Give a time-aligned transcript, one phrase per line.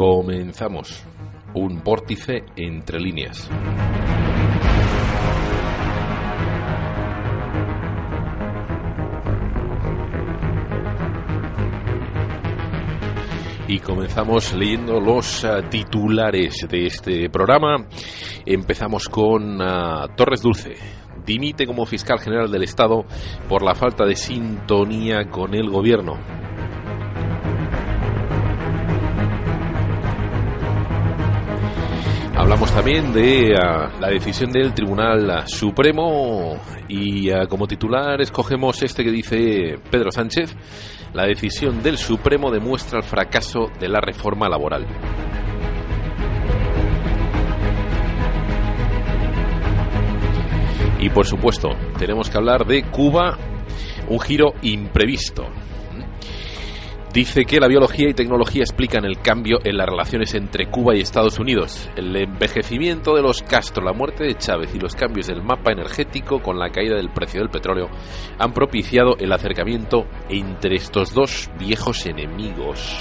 [0.00, 1.04] Comenzamos.
[1.52, 3.50] Un vórtice entre líneas.
[13.68, 17.86] y comenzamos leyendo los uh, titulares de este programa.
[18.46, 20.76] Empezamos con uh, Torres Dulce.
[21.26, 23.04] Dimite como fiscal general del Estado
[23.50, 26.39] por la falta de sintonía con el gobierno.
[32.50, 36.56] Hablamos también de uh, la decisión del Tribunal Supremo
[36.88, 40.56] y uh, como titular escogemos este que dice Pedro Sánchez,
[41.14, 44.84] la decisión del Supremo demuestra el fracaso de la reforma laboral.
[50.98, 51.68] Y por supuesto,
[52.00, 53.38] tenemos que hablar de Cuba,
[54.08, 55.44] un giro imprevisto.
[57.12, 61.00] Dice que la biología y tecnología explican el cambio en las relaciones entre Cuba y
[61.00, 61.90] Estados Unidos.
[61.96, 66.40] El envejecimiento de los Castro, la muerte de Chávez y los cambios del mapa energético
[66.40, 67.88] con la caída del precio del petróleo
[68.38, 72.96] han propiciado el acercamiento entre estos dos viejos enemigos.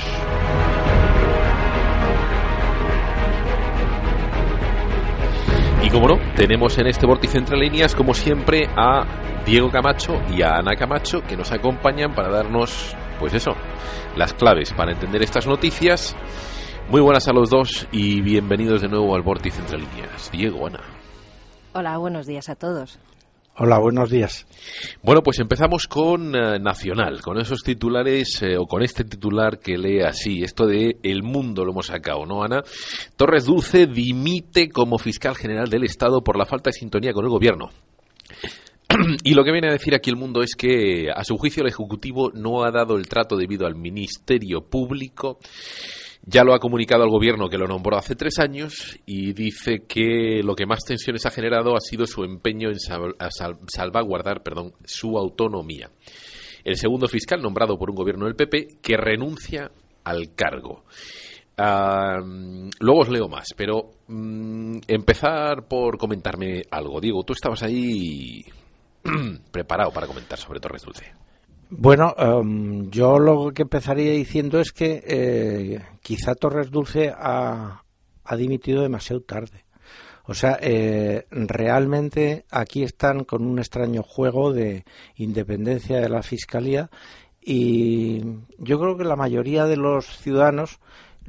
[5.84, 10.42] Y como no, tenemos en este vórtice entre líneas, como siempre, a Diego Camacho y
[10.42, 13.52] a Ana Camacho que nos acompañan para darnos, pues eso,
[14.16, 16.16] las claves para entender estas noticias.
[16.90, 20.32] Muy buenas a los dos y bienvenidos de nuevo al vórtice entre líneas.
[20.32, 20.82] Diego, Ana.
[21.74, 22.98] Hola, buenos días a todos.
[23.62, 24.48] Hola, buenos días.
[25.04, 29.78] Bueno, pues empezamos con uh, Nacional, con esos titulares eh, o con este titular que
[29.78, 32.64] lee así, esto de El Mundo lo hemos sacado, ¿no, Ana?
[33.18, 37.32] Torres Dulce dimite como fiscal general del Estado por la falta de sintonía con el
[37.32, 37.70] gobierno.
[39.24, 41.70] Y lo que viene a decir aquí el mundo es que, a su juicio, el
[41.70, 45.40] Ejecutivo no ha dado el trato debido al Ministerio Público
[46.22, 50.42] ya lo ha comunicado al gobierno que lo nombró hace tres años y dice que
[50.44, 54.74] lo que más tensiones ha generado ha sido su empeño en sal sal salvaguardar perdón,
[54.84, 55.90] su autonomía.
[56.64, 59.72] El segundo fiscal nombrado por un gobierno del PP que renuncia
[60.04, 60.84] al cargo.
[61.58, 67.02] Luego os leo más, pero um, empezar por comentarme algo.
[67.02, 68.44] Diego, tú estabas ahí
[69.52, 71.14] preparado para comentar sobre Torres Dulce.
[71.72, 77.84] Bueno, um, yo lo que empezaría diciendo es que eh, quizá Torres Dulce ha,
[78.24, 79.66] ha, dimitido demasiado tarde.
[80.26, 84.84] O sea, eh, realmente aquí están con un extraño juego de
[85.16, 86.90] independencia de la Fiscalía
[87.42, 88.22] y
[88.58, 90.80] yo creo que la mayoría de los ciudadanos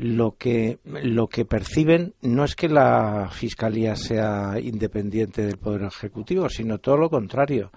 [0.01, 6.49] lo que lo que perciben no es que la fiscalía sea independiente del poder ejecutivo
[6.49, 7.71] sino todo lo contrario.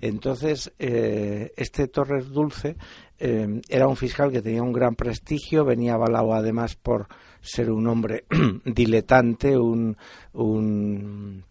[0.00, 2.76] Entonces eh, este Torres Dulce
[3.18, 7.08] eh, era un fiscal que tenía un gran prestigio venía avalado además por
[7.42, 8.24] ser un hombre
[8.64, 9.98] diletante un,
[10.32, 11.44] un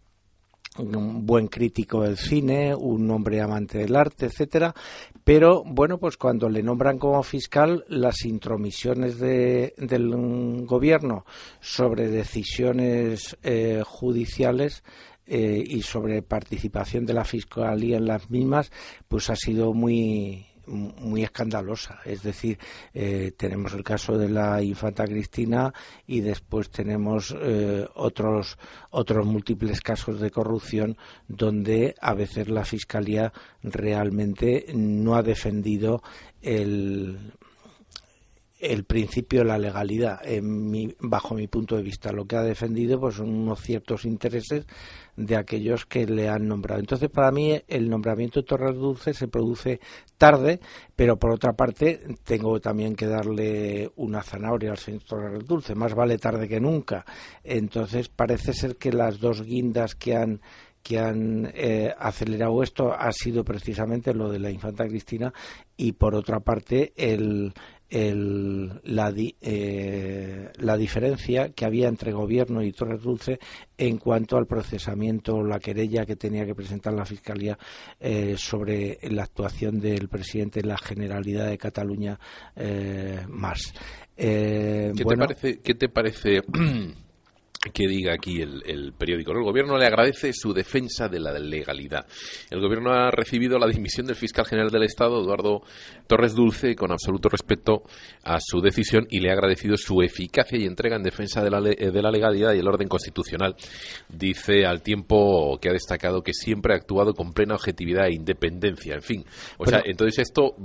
[0.78, 4.74] un buen crítico del cine, un hombre amante del arte, etcétera,
[5.24, 11.26] pero bueno, pues cuando le nombran como fiscal, las intromisiones de, del gobierno
[11.60, 14.84] sobre decisiones eh, judiciales
[15.28, 18.72] eh, y sobre participación de la fiscalía en las mismas,
[19.08, 22.00] pues ha sido muy muy escandalosa.
[22.06, 22.58] Es decir,
[22.94, 25.74] eh, tenemos el caso de la infanta Cristina
[26.08, 28.58] y después tenemos eh, otros,
[28.90, 33.32] otros múltiples casos de corrupción donde a veces la Fiscalía
[33.64, 36.02] realmente no ha defendido
[36.42, 37.34] el,
[38.60, 42.12] el principio de la legalidad, en mi, bajo mi punto de vista.
[42.12, 44.66] Lo que ha defendido pues, son unos ciertos intereses
[45.18, 46.80] de aquellos que le han nombrado.
[46.80, 49.82] Entonces, para mí, el nombramiento de Torres Dulce se produce
[50.18, 50.62] tarde,
[50.96, 55.76] pero por otra parte, tengo también que darle una zanahoria al señor Torres Dulce.
[55.76, 57.06] Más vale tarde que nunca.
[57.44, 60.42] Entonces, parece ser que las dos guindas que han
[60.82, 65.34] que han eh, acelerado esto ha sido precisamente lo de la infanta Cristina
[65.76, 67.56] y por otra parte el,
[67.96, 73.40] el, la, eh, la, diferencia que había entre gobierno y Torres Dulce
[73.78, 77.58] en cuanto al procesamiento, la querella que tenía que presentar la Fiscalía
[78.02, 82.20] eh, sobre la actuación del presidente de la Generalidad de Cataluña
[82.58, 83.74] eh, más.
[84.14, 86.42] ¿Qué, bueno, te parece, ¿Qué te parece
[87.72, 89.32] que diga aquí el, periódico.
[89.32, 92.06] El gobierno le agradece su defensa de la legalidad.
[92.50, 95.62] El gobierno ha recibido la dimisión del fiscal general del Estado, Eduardo
[96.08, 97.84] Torres Dulce, con absoluto respeto
[98.24, 101.62] a su decisión y le ha agradecido su eficacia y entrega en defensa de la,
[101.62, 103.56] de la legalidad y el orden constitucional.
[104.10, 108.96] Dice al tiempo que ha destacado que siempre ha actuado con plena objetividad e independencia.
[108.96, 109.26] En fin,
[109.58, 110.56] o sea, entonces esto,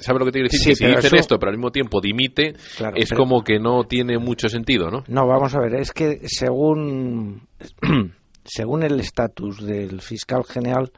[0.00, 0.60] ¿sabe lo que que decir?
[0.60, 2.54] que si dicen esto, pero al mismo tiempo dimite,
[2.94, 5.04] es como que no tiene mucho sentido, ¿no?
[5.08, 7.48] No, vamos a ver, es que según,
[8.44, 10.92] según el estatus del fiscal general,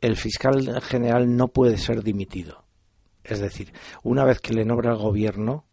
[0.00, 2.64] el fiscal general no puede ser dimitido.
[3.22, 3.72] Es decir,
[4.02, 5.66] una vez que le nombra el gobierno,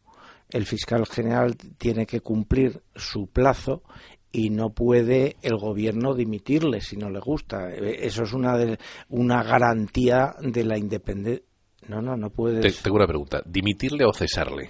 [0.50, 3.84] el fiscal general tiene que cumplir su plazo
[4.32, 7.74] y no puede el gobierno dimitirle si no le gusta.
[7.74, 8.78] Eso es una, de,
[9.10, 11.47] una garantía de la independencia
[11.88, 12.82] no, no, no puedes.
[12.82, 13.42] tengo una pregunta.
[13.46, 14.70] ¿Dimitirle o cesarle?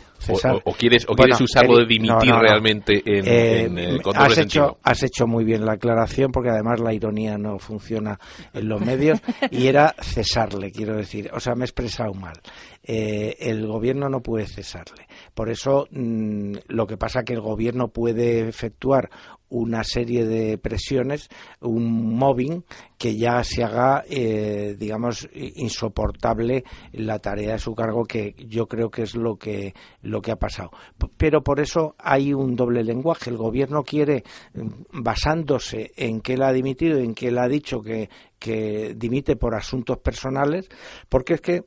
[0.64, 5.26] O, quieres, o quieres usarlo de dimitir realmente en, eh, en, has hecho, has hecho
[5.26, 8.20] muy bien la aclaración porque además la ironía no funciona
[8.54, 9.20] en los medios
[9.52, 11.30] y era cesarle, quiero decir.
[11.34, 12.40] O sea, me he expresado mal.
[12.84, 15.07] Eh, el gobierno no puede cesarle.
[15.38, 19.12] Por eso, mm, lo que pasa es que el gobierno puede efectuar
[19.50, 21.30] una serie de presiones,
[21.62, 22.66] un mobbing
[22.98, 28.90] que ya se haga, eh, digamos, insoportable la tarea de su cargo, que yo creo
[28.90, 30.72] que es lo que, lo que ha pasado.
[31.18, 33.30] Pero por eso hay un doble lenguaje.
[33.30, 34.24] El gobierno quiere,
[34.56, 39.36] mm, basándose en que él ha dimitido, en que él ha dicho que, que dimite
[39.36, 40.68] por asuntos personales,
[41.10, 41.64] porque es que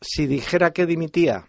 [0.00, 1.46] si dijera que dimitía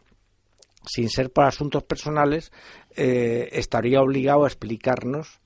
[0.88, 2.52] sin ser por asuntos personales,
[2.96, 5.40] eh, estaría obligado a explicarnos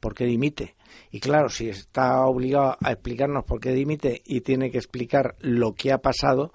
[0.00, 0.76] por qué dimite.
[1.10, 5.74] Y claro, si está obligado a explicarnos por qué dimite y tiene que explicar lo
[5.74, 6.52] que ha pasado,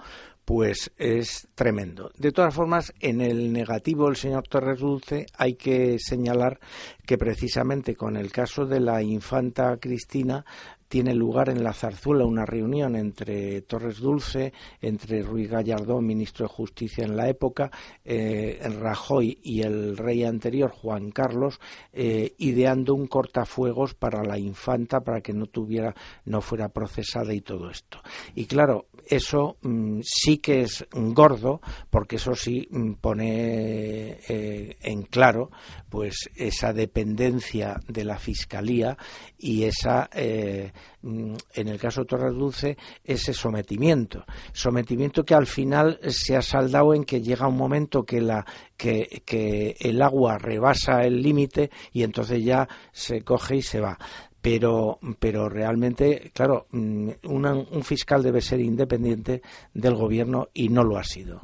[0.50, 2.12] pues es tremendo.
[2.18, 6.60] De todas formas, en el negativo del señor Torres Dulce hay que señalar
[7.06, 10.44] que precisamente con el caso de la infanta Cristina
[10.90, 14.52] tiene lugar en la zarzuela una reunión entre Torres Dulce,
[14.82, 17.72] entre Ruiz Gallardón, ministro de Justicia en la época,
[18.04, 21.60] eh, Rajoy y el rey anterior, Juan Carlos,
[21.94, 25.96] eh, ideando un cortafuegos para la infanta para que no tuviera,
[26.26, 28.00] no fuera procesada y todo esto.
[28.34, 35.04] Y claro, eso mm, sí que es gordo, porque eso sí mm, pone eh, en
[35.04, 35.52] claro
[35.90, 38.98] pues esa dependencia de la fiscalía
[39.38, 40.72] y esa eh,
[41.02, 46.94] en el caso de Torres Dulce ese sometimiento sometimiento que al final se ha saldado
[46.94, 48.46] en que llega un momento que la
[48.76, 53.98] que, que el agua rebasa el límite y entonces ya se coge y se va
[54.42, 59.42] pero, pero realmente, claro, mm, un fiscal debe ser independiente
[59.74, 61.42] del gobierno y no lo ha sido.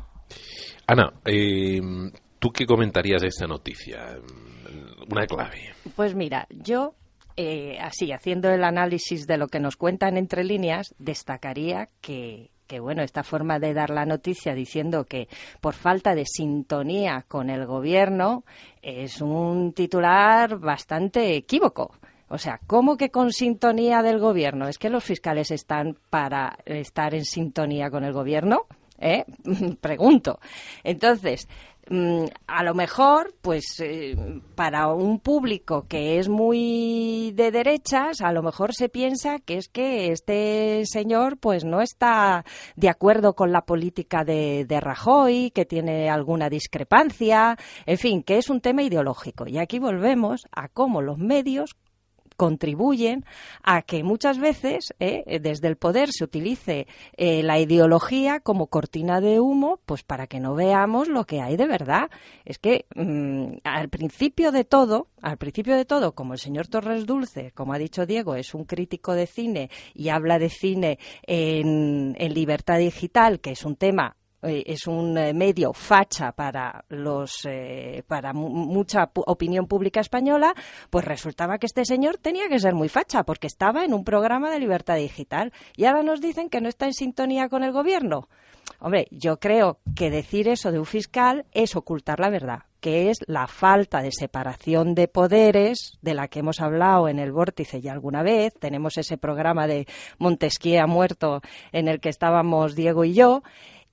[0.87, 1.81] Ana, eh,
[2.39, 4.17] ¿tú qué comentarías de esta noticia?
[5.09, 5.73] Una clave.
[5.95, 6.95] Pues mira, yo
[7.37, 12.79] eh, así, haciendo el análisis de lo que nos cuentan entre líneas, destacaría que, que,
[12.79, 15.27] bueno, esta forma de dar la noticia diciendo que
[15.61, 18.45] por falta de sintonía con el gobierno
[18.81, 21.91] es un titular bastante equívoco.
[22.27, 24.67] O sea, ¿cómo que con sintonía del gobierno?
[24.67, 28.65] ¿Es que los fiscales están para estar en sintonía con el gobierno?
[28.97, 29.25] ¿Eh?
[29.81, 30.39] Pregunto.
[30.83, 31.47] Entonces,
[32.47, 34.15] a lo mejor, pues eh,
[34.55, 39.69] para un público que es muy de derechas, a lo mejor se piensa que es
[39.69, 42.43] que este señor pues no está
[42.75, 48.37] de acuerdo con la política de, de Rajoy, que tiene alguna discrepancia, en fin, que
[48.37, 49.47] es un tema ideológico.
[49.47, 51.75] Y aquí volvemos a cómo los medios
[52.35, 53.25] contribuyen
[53.63, 56.87] a que muchas veces eh, desde el poder se utilice
[57.17, 61.57] eh, la ideología como cortina de humo, pues para que no veamos lo que hay
[61.57, 62.09] de verdad.
[62.45, 67.05] Es que mm, al principio de todo, al principio de todo, como el señor Torres
[67.05, 72.15] Dulce, como ha dicho Diego, es un crítico de cine y habla de cine en,
[72.17, 74.15] en libertad digital, que es un tema
[74.45, 80.53] es un eh, medio facha para los eh, para mucha opinión pública española,
[80.89, 84.51] pues resultaba que este señor tenía que ser muy facha porque estaba en un programa
[84.51, 88.27] de libertad digital y ahora nos dicen que no está en sintonía con el gobierno.
[88.79, 93.17] Hombre, yo creo que decir eso de un fiscal es ocultar la verdad, que es
[93.27, 97.93] la falta de separación de poderes de la que hemos hablado en el vórtice ya
[97.93, 98.53] alguna vez.
[98.59, 99.87] Tenemos ese programa de
[100.17, 103.43] Montesquieu muerto en el que estábamos Diego y yo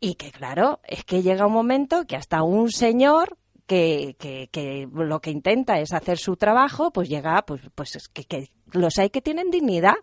[0.03, 5.21] y que claro, es que llega un momento que hasta un señor que, que, lo
[5.21, 9.23] que intenta es hacer su trabajo, pues llega, pues, pues que, que los hay que
[9.23, 9.95] tienen dignidad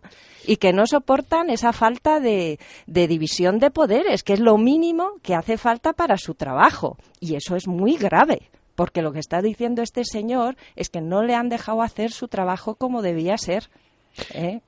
[0.46, 5.12] y que no soportan esa falta de, de, división de poderes, que es lo mínimo
[5.22, 6.96] que hace falta para su trabajo.
[7.20, 11.22] Y eso es muy grave porque lo que está diciendo este señor es que no
[11.22, 13.68] le han dejado hacer su trabajo como debía ser.
[14.32, 14.62] ¿eh?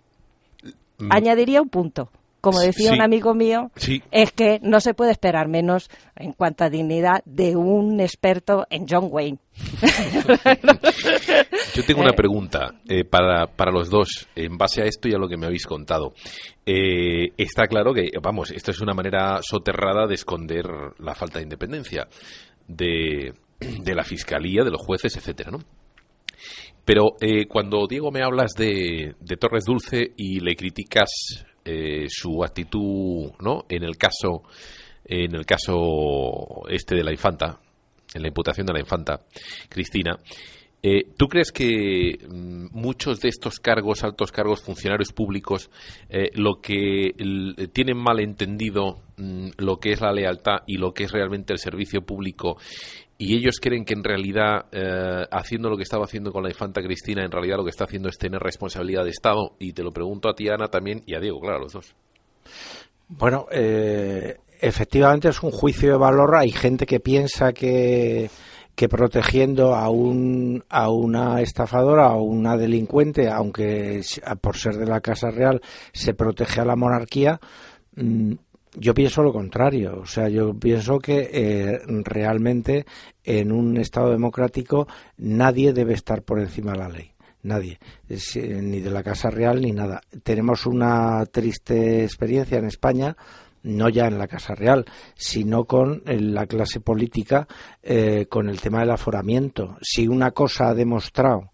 [0.98, 1.08] Mm.
[1.10, 2.10] Añadiría un punto
[2.42, 3.70] como decía un amigo mío,
[4.10, 8.86] es que no se puede esperar menos en cuanto a dignidad de un experto en
[8.88, 9.38] John Wayne.
[11.74, 12.16] Yo tengo una eh.
[12.16, 15.46] pregunta eh, para, para los dos, en base a esto y a lo que me
[15.46, 16.14] habéis contado.
[16.66, 20.64] Eh, está claro que, vamos, esto es una manera soterrada de esconder
[20.98, 22.08] la falta de independencia
[22.66, 25.58] de, de la fiscalía, de los jueces, etcétera, ¿no?
[26.84, 27.14] Pero
[27.48, 33.64] cuando Diego me hablas de, de Torres Dulce y le criticas eh, su actitud, ¿no?
[33.68, 34.42] En el caso,
[35.04, 37.60] en el caso este de la infanta,
[38.14, 39.20] en la imputación de la infanta
[39.68, 40.18] Cristina.
[40.84, 45.70] Eh, ¿Tú crees que mm, muchos de estos cargos, altos cargos, funcionarios públicos,
[46.08, 47.14] eh, lo que
[47.72, 51.60] tienen mal entendido mm, lo que es la lealtad y lo que es realmente el
[51.60, 52.56] servicio público
[53.24, 56.82] y ellos creen que en realidad, eh, haciendo lo que estaba haciendo con la infanta
[56.82, 59.54] Cristina, en realidad lo que está haciendo es tener responsabilidad de Estado.
[59.60, 61.94] Y te lo pregunto a ti, Ana, también, y a Diego, claro, los dos.
[63.06, 66.34] Bueno, eh, efectivamente es un juicio de valor.
[66.34, 68.28] Hay gente que piensa que,
[68.74, 74.02] que protegiendo a, un, a una estafadora o una delincuente, aunque
[74.40, 75.60] por ser de la Casa Real
[75.92, 77.38] se protege a la monarquía,
[77.94, 78.32] mm,
[78.74, 82.86] yo pienso lo contrario, o sea, yo pienso que eh, realmente
[83.22, 84.86] en un Estado democrático
[85.18, 87.12] nadie debe estar por encima de la ley,
[87.42, 90.00] nadie, eh, ni de la Casa Real ni nada.
[90.22, 93.16] Tenemos una triste experiencia en España,
[93.62, 97.46] no ya en la Casa Real, sino con eh, la clase política,
[98.28, 99.76] con el tema del aforamiento.
[99.82, 101.51] Si una cosa ha demostrado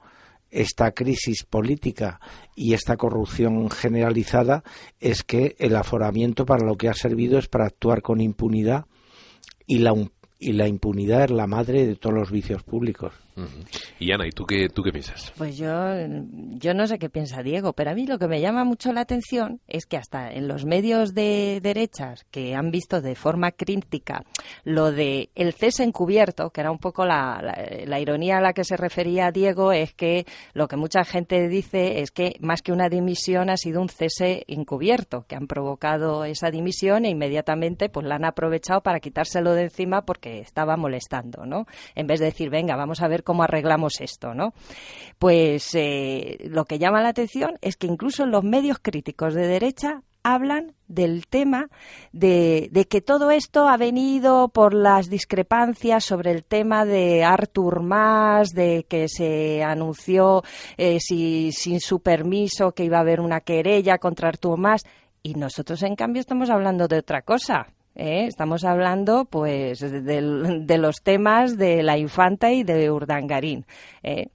[0.51, 2.21] esta crisis política
[2.55, 4.65] y esta corrupción generalizada
[5.01, 8.87] es que el aforamiento para lo que ha servido es para actuar con impunidad
[9.67, 9.95] y la,
[10.39, 13.13] y la impunidad es la madre de todos los vicios públicos.
[13.99, 15.33] Y Ana, ¿y tú qué, tú qué piensas?
[15.37, 15.69] Pues yo,
[16.55, 19.01] yo no sé qué piensa Diego, pero a mí lo que me llama mucho la
[19.01, 24.25] atención es que hasta en los medios de derechas que han visto de forma crítica
[24.65, 27.41] lo de el cese encubierto, que era un poco la,
[27.87, 32.01] la, ironía a la que se refería Diego, es que lo que mucha gente dice
[32.01, 36.51] es que más que una dimisión ha sido un cese encubierto, que han provocado esa
[36.51, 41.67] dimisión e inmediatamente pues la han aprovechado para quitárselo de encima porque estaba molestando, ¿no?
[41.95, 44.55] En vez de decir, venga, vamos a ver cómo arreglamos esto, ¿no?
[45.19, 50.01] Pues eh, lo que llama la atención es que incluso los medios críticos de derecha
[50.23, 51.69] hablan del tema
[52.13, 58.49] de, que todo esto ha venido por las discrepancias sobre el tema de Artur Mas,
[58.55, 60.43] de que se anunció
[60.79, 64.85] eh, si, sin su permiso que iba a haber una querella contra Artur Mas.
[65.23, 67.67] Y nosotros, en cambio, estamos hablando de otra cosa.
[67.95, 68.27] ¿Eh?
[68.27, 73.67] Estamos hablando, pues, de, los temas de la infanta y de Urdangarín.
[74.03, 74.29] ¿eh?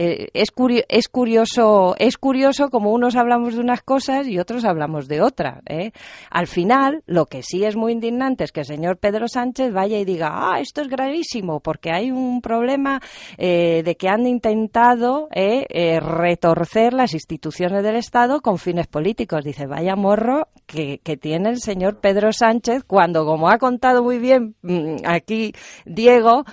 [0.00, 0.50] Eh, es,
[0.88, 5.60] es, curioso, es curioso como unos hablamos de unas cosas y otros hablamos de otras.
[5.66, 5.90] ¿eh?
[6.30, 9.98] Al final, lo que sí es muy indignante es que el señor Pedro Sánchez vaya
[9.98, 13.00] y diga, ah, esto es gravísimo, porque hay un problema
[13.38, 19.42] eh, de que han intentado retorcer las instituciones del Estado con fines políticos.
[19.42, 24.18] Dice, vaya morro que, que tiene el señor Pedro Sánchez cuando, como ha contado muy
[24.18, 26.44] bien mm, aquí Diego,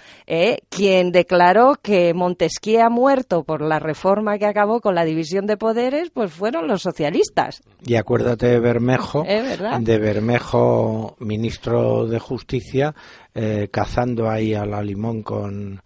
[0.70, 5.58] quien declaró que Montesquieu ha muerto por la reforma que acabó con la división de
[5.58, 7.62] poderes, pues fueron los socialistas.
[7.86, 12.96] Y acuérdate de Bermejo, de Bermejo, ministro de Justicia,
[13.34, 15.82] eh, cazando ahí a la limón con,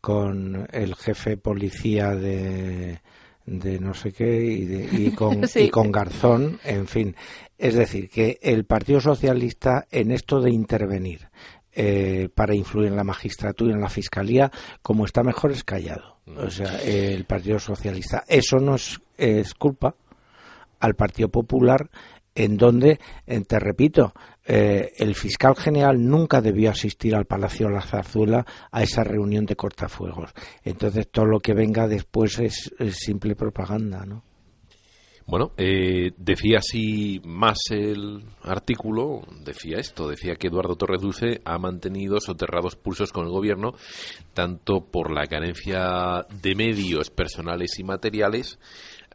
[0.00, 3.00] con el jefe policía de,
[3.46, 7.16] de no sé qué y, y, con, y con Garzón, en fin.
[7.58, 11.28] Es decir, que el Partido Socialista en esto de intervenir
[11.72, 14.50] eh, para influir en la magistratura y en la fiscalía,
[14.82, 16.19] como está mejor es callado.
[16.38, 18.24] O sea, el Partido Socialista.
[18.26, 19.94] Eso no es, culpa
[20.80, 21.90] al Partido Popular,
[22.34, 27.82] en donde, te repito, eh, el fiscal general nunca debió asistir al Palacio de la
[27.82, 30.32] Zarzuela a esa reunión de cortafuegos.
[30.64, 34.29] Entonces, todo lo que venga después es, es simple propaganda, ¿no?
[35.30, 41.56] Bueno, eh, decía así más el artículo, decía esto, decía que Eduardo Torres Dulce ha
[41.56, 43.74] mantenido soterrados pulsos con el gobierno,
[44.34, 48.58] tanto por la carencia de medios personales y materiales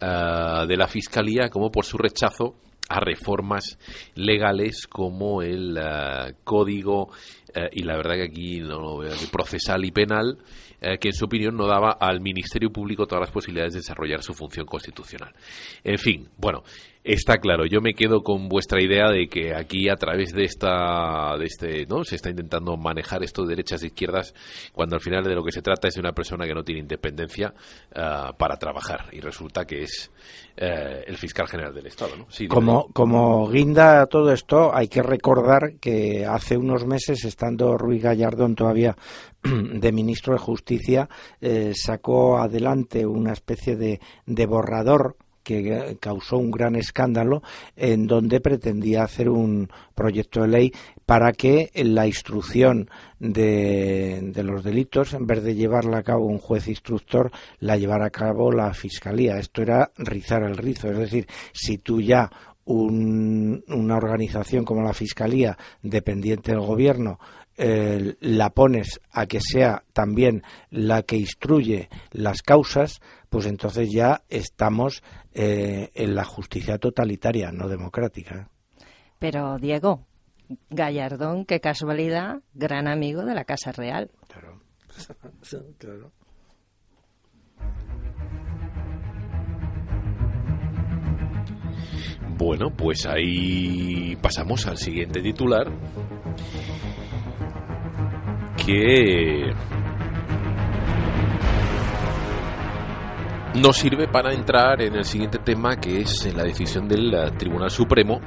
[0.01, 2.55] uh, de la Fiscalía como por su rechazo
[2.89, 3.77] a reformas
[4.15, 9.85] legales como el uh, Código, uh, y la verdad que aquí no lo veo, procesal
[9.85, 10.37] y penal,
[10.81, 14.21] eh, que en su opinión no daba al Ministerio Público todas las posibilidades de desarrollar
[14.21, 15.33] su función constitucional.
[15.83, 16.63] En fin, bueno,
[17.05, 21.37] Está claro, yo me quedo con vuestra idea de que aquí a través de esta,
[21.37, 22.03] de este, ¿no?
[22.03, 24.33] Se está intentando manejar esto de derechas e izquierdas
[24.73, 26.81] cuando al final de lo que se trata es de una persona que no tiene
[26.81, 27.53] independencia
[27.91, 30.09] uh, para trabajar y resulta que es
[30.59, 32.25] uh, el fiscal general del Estado, ¿no?
[32.31, 37.77] Sí, como, como guinda a todo esto, hay que recordar que hace unos meses, estando
[37.77, 38.95] Ruiz Gallardón todavía
[39.43, 41.07] de ministro de Justicia,
[41.39, 47.43] eh, sacó adelante una especie de, de borrador que causó un gran escándalo
[47.77, 50.73] en donde pretendía hacer un proyecto de ley
[51.05, 56.67] para que la instrucción de, los delitos, en vez de llevarla a cabo un juez
[56.67, 59.37] instructor, la llevara a cabo la Fiscalía.
[59.37, 60.89] Esto era rizar el rizo.
[60.89, 62.29] Es decir, si tú ya
[62.65, 67.19] una organización como la Fiscalía, dependiente del Gobierno,
[67.57, 74.23] eh, la pones a que sea también la que instruye las causas, pues entonces ya
[74.29, 78.49] estamos eh, en la justicia totalitaria, no democrática.
[79.19, 80.05] Pero, Diego,
[80.69, 84.11] Gallardón, qué casualidad, gran amigo de la Casa Real.
[84.27, 84.61] Claro,
[85.77, 86.11] claro.
[92.37, 95.71] Bueno, pues ahí pasamos al siguiente titular
[98.65, 99.53] que
[103.55, 107.69] nos sirve para entrar en el siguiente tema que es la decisión del eh, Tribunal
[107.69, 108.19] Supremo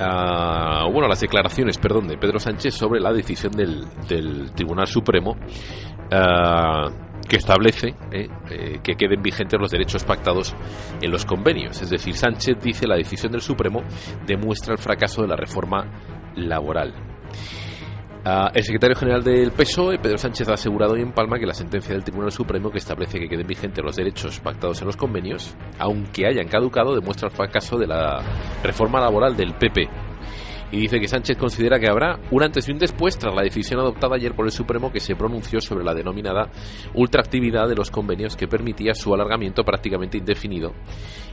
[0.00, 7.08] Uh, bueno, las declaraciones, perdón, de Pedro Sánchez sobre la decisión del, Tribunal Supremo uh,
[7.28, 10.54] que establece eh, eh, que queden vigentes los derechos pactados
[11.02, 11.82] en los convenios.
[11.82, 13.82] Es decir, Sánchez dice la decisión del Supremo
[14.26, 15.84] demuestra el fracaso de la reforma
[16.36, 16.94] laboral.
[18.24, 21.54] Uh, el secretario general del PSOE, Pedro Sánchez, ha asegurado hoy en Palma que la
[21.54, 25.56] sentencia del Tribunal Supremo que establece que queden vigentes los derechos pactados en los convenios,
[25.78, 28.20] aunque hayan caducado, demuestra el fracaso de la
[28.62, 29.88] reforma laboral del PP.
[30.70, 33.80] Y dice que Sánchez considera que habrá un antes y un después tras la decisión
[33.80, 36.50] adoptada ayer por el Supremo que se pronunció sobre la denominada
[36.94, 40.72] ultraactividad de los convenios que permitía su alargamiento prácticamente indefinido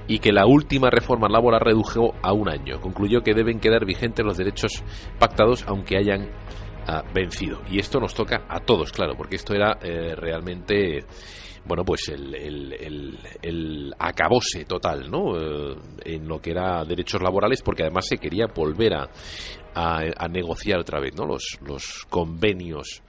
[0.08, 2.80] y que la última reforma laboral redujo a un año.
[2.80, 4.84] Concluyó que deben quedar vigentes los derechos
[5.20, 6.30] pactados aunque hayan
[7.14, 7.62] vencido.
[7.70, 11.06] Y esto nos toca a todos, claro, porque esto era eh, realmente
[11.66, 15.36] bueno, pues el, acabose total, ¿no?
[15.36, 15.76] Eh,
[16.06, 19.10] en lo que era derechos laborales, porque además se quería volver a,
[19.74, 21.26] a, negociar otra vez, ¿no?
[21.26, 23.02] Los, convenios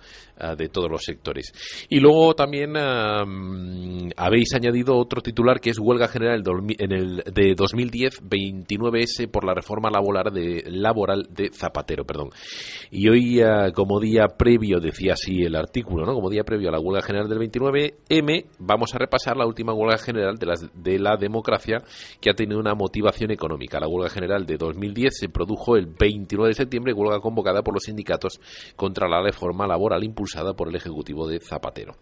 [0.56, 1.52] de todos los sectores.
[1.88, 6.42] Y luego también habéis añadido otro titular que es huelga general
[6.78, 12.30] en el de 2010 29S por la reforma laboral de, laboral de Zapatero, perdón.
[12.90, 16.12] Y hoy ah, como día previo decía así el artículo, ¿no?
[16.12, 19.98] Como día previo a la huelga general del 29M vamos a repasar la última huelga
[19.98, 21.82] general de la, de la democracia
[22.20, 23.80] que ha tenido una motivación económica.
[23.80, 27.84] La huelga general de 2010 se produjo el 29 de septiembre, huelga convocada por los
[27.84, 28.40] sindicatos
[28.76, 31.96] contra la reforma laboral impulsada impulsada por el Ejecutivo de Zapatero.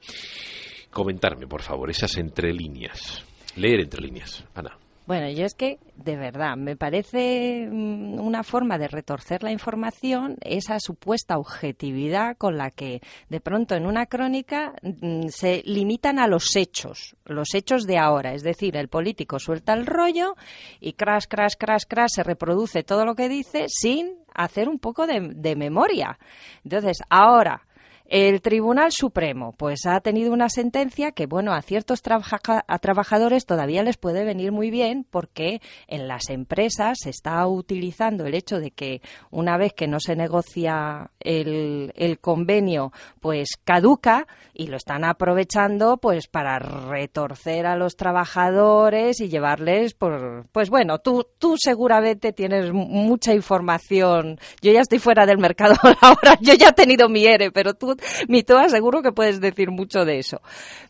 [0.90, 3.22] Comentarme, por favor, esas entre líneas.
[3.56, 4.44] Leer entre líneas.
[4.54, 4.78] Ana.
[5.06, 10.38] Bueno, yo es que, de verdad, me parece mm, una forma de retorcer la información
[10.40, 16.26] esa supuesta objetividad con la que de pronto en una crónica mm, se limitan a
[16.26, 18.32] los hechos, los hechos de ahora.
[18.32, 20.37] Es decir, el político suelta el rollo
[20.80, 25.06] y crash, crash, crash, crash, se reproduce todo lo que dice sin hacer un poco
[25.06, 26.18] de, de memoria.
[26.64, 27.66] Entonces, ahora
[28.06, 33.96] el Tribunal Supremo, pues ha tenido una sentencia que, bueno, a ciertos trabajadores todavía les
[33.96, 39.00] puede venir muy bien porque en las empresas se está utilizando el hecho de que
[39.30, 45.96] una vez que no se negocia el, el convenio, pues caduca y lo están aprovechando,
[45.96, 52.72] pues para retorcer a los trabajadores y llevarles por, pues bueno, tú, tú seguramente tienes
[52.72, 54.38] mucha información.
[54.60, 57.94] Yo ya estoy fuera del mercado ahora, yo ya he tenido mi ERE, pero tú
[58.28, 60.40] mi toa seguro que puedes decir mucho de eso.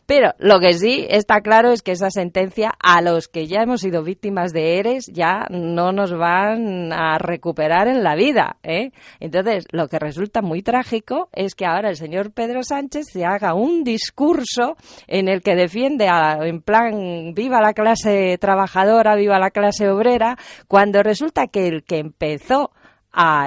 [0.05, 3.81] Pero lo que sí está claro es que esa sentencia a los que ya hemos
[3.81, 8.57] sido víctimas de ERES ya no nos van a recuperar en la vida.
[8.61, 8.91] ¿eh?
[9.19, 13.55] Entonces, lo que resulta muy trágico es que ahora el señor Pedro Sánchez se haga
[13.55, 14.75] un discurso
[15.07, 21.01] en el que defiende en plan viva la clase trabajadora, viva la clase obrera, cuando
[21.01, 22.71] resulta que el que empezó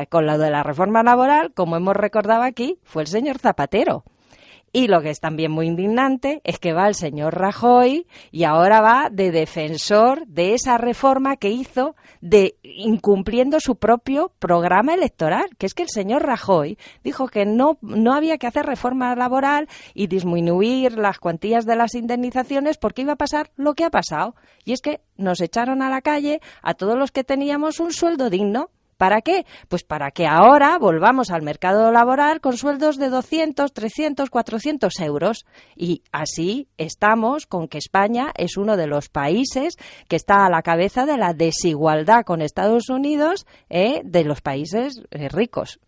[0.09, 4.04] con lo de la reforma laboral, como hemos recordado aquí, fue el señor Zapatero.
[4.72, 8.83] Y lo que es también muy indignante es que va el señor Rajoy y ahora
[8.83, 15.64] va de defensor de esa reforma que hizo de incumpliendo su propio programa electoral, que
[15.64, 20.07] es que el señor Rajoy dijo que no, no había que hacer reforma laboral y
[20.07, 24.35] disminuir las cuantías de las indemnizaciones porque iba a pasar lo que ha pasado.
[24.66, 28.28] Y es que nos echaron a la calle a todos los que teníamos un sueldo
[28.28, 29.46] digno ¿Para qué?
[29.68, 35.46] Pues para que ahora volvamos al mercado laboral con sueldos de 200, 300, 400 euros.
[35.76, 39.76] Y así estamos con que España es uno de los países
[40.08, 45.00] que está a la cabeza de la desigualdad con Estados Unidos eh, de los países
[45.12, 45.78] eh, ricos.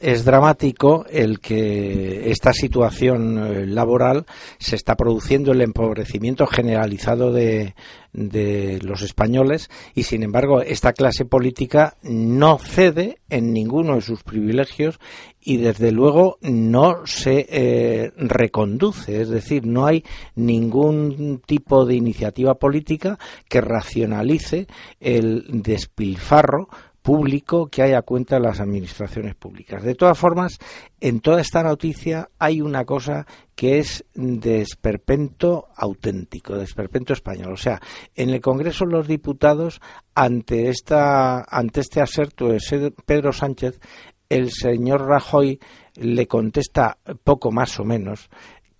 [0.00, 4.26] Es, dramático el que esta situación eh, laboral
[4.58, 7.74] se está produciendo el empobrecimiento generalizado de,
[8.12, 14.22] de los españoles y sin embargo esta clase política no cede en ninguno de sus
[14.22, 14.98] privilegios
[15.40, 22.56] y desde luego no se eh, reconduce, es decir, no hay ningún tipo de iniciativa
[22.56, 24.66] política que racionalice
[24.98, 26.68] el despilfarro
[27.10, 29.82] público que haya cuenta de las administraciones públicas.
[29.82, 30.60] De todas formas,
[31.00, 37.54] en toda esta noticia hay una cosa que es de esperpento auténtico, de esperpento español.
[37.54, 37.80] O sea,
[38.14, 39.80] en el Congreso los Diputados,
[40.14, 43.80] ante, esta, ante este aserto de Pedro Sánchez,
[44.28, 45.58] el señor Rajoy
[45.96, 48.30] le contesta poco más o menos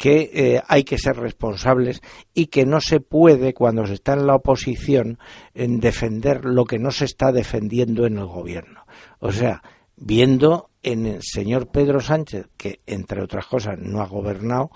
[0.00, 2.00] que eh, hay que ser responsables
[2.32, 5.18] y que no se puede, cuando se está en la oposición,
[5.52, 8.86] en defender lo que no se está defendiendo en el gobierno.
[9.18, 9.62] O sea,
[9.96, 14.70] viendo en el señor Pedro Sánchez, que entre otras cosas no ha gobernado,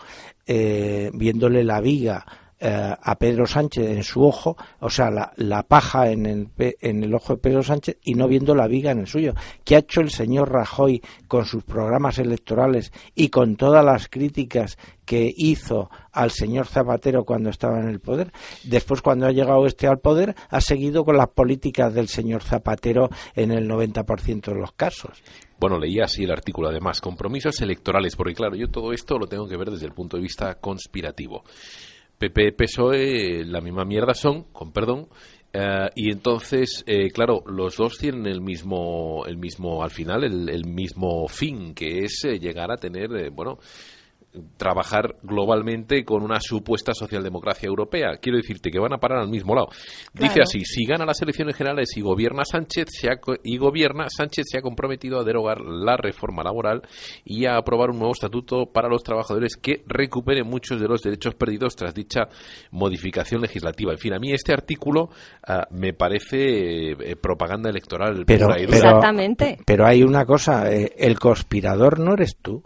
[0.47, 2.27] eh, viéndole la viga
[2.67, 7.15] eh, a Pedro Sánchez en su ojo, o sea, la, paja en el, en el
[7.15, 9.35] ojo de Pedro Sánchez y no viendo la viga en el suyo.
[9.65, 14.79] ¿Qué ha hecho el señor Rajoy con sus programas electorales y con todas las críticas
[15.05, 18.33] que hizo al señor Zapatero cuando estaba en el poder?
[18.63, 23.11] Después, cuando ha llegado este al poder, ha seguido con las políticas del señor Zapatero
[23.35, 25.23] en el 90% de los casos.
[25.61, 29.47] Bueno, leía así el artículo, además, compromisos electorales, porque claro, yo todo esto lo tengo
[29.47, 31.45] que ver desde el punto de vista conspirativo.
[32.31, 35.09] PP PSOE la misma mierda son, con perdón,
[35.57, 40.65] eh, y entonces, eh, claro, los dos tienen el mismo, el mismo, al final, el,
[40.65, 43.59] mismo fin, que es eh, llegar a tener, bueno,
[44.57, 48.19] trabajar globalmente con una supuesta socialdemocracia europea.
[48.21, 49.69] Quiero decirte que van a parar al mismo lado.
[50.13, 54.47] Dice así, si gana las elecciones generales y gobierna Sánchez, se ha, y gobierna, Sánchez
[54.51, 56.83] se ha comprometido a derogar la reforma laboral
[57.25, 61.35] y a aprobar un nuevo estatuto para los trabajadores que recupere muchos de los derechos
[61.35, 62.29] perdidos tras dicha
[62.71, 63.93] modificación legislativa.
[63.93, 65.11] En fin, a mí este artículo
[65.47, 68.25] ah, me parece eh, propaganda electoral.
[68.27, 69.59] Pero, Exactamente.
[69.65, 72.63] Pero hay una cosa, eh, el conspirador no eres tú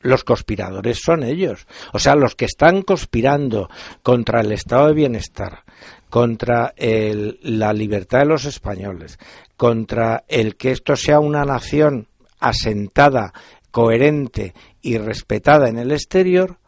[0.00, 1.66] los conspiradores son ellos.
[1.92, 3.68] O sea, los que están conspirando
[4.02, 5.64] contra el estado de bienestar,
[6.08, 9.18] contra la libertad de los españoles,
[9.56, 12.08] contra el que esto sea una nación
[12.40, 13.32] asentada,
[13.70, 16.58] coherente y respetada en el exterior,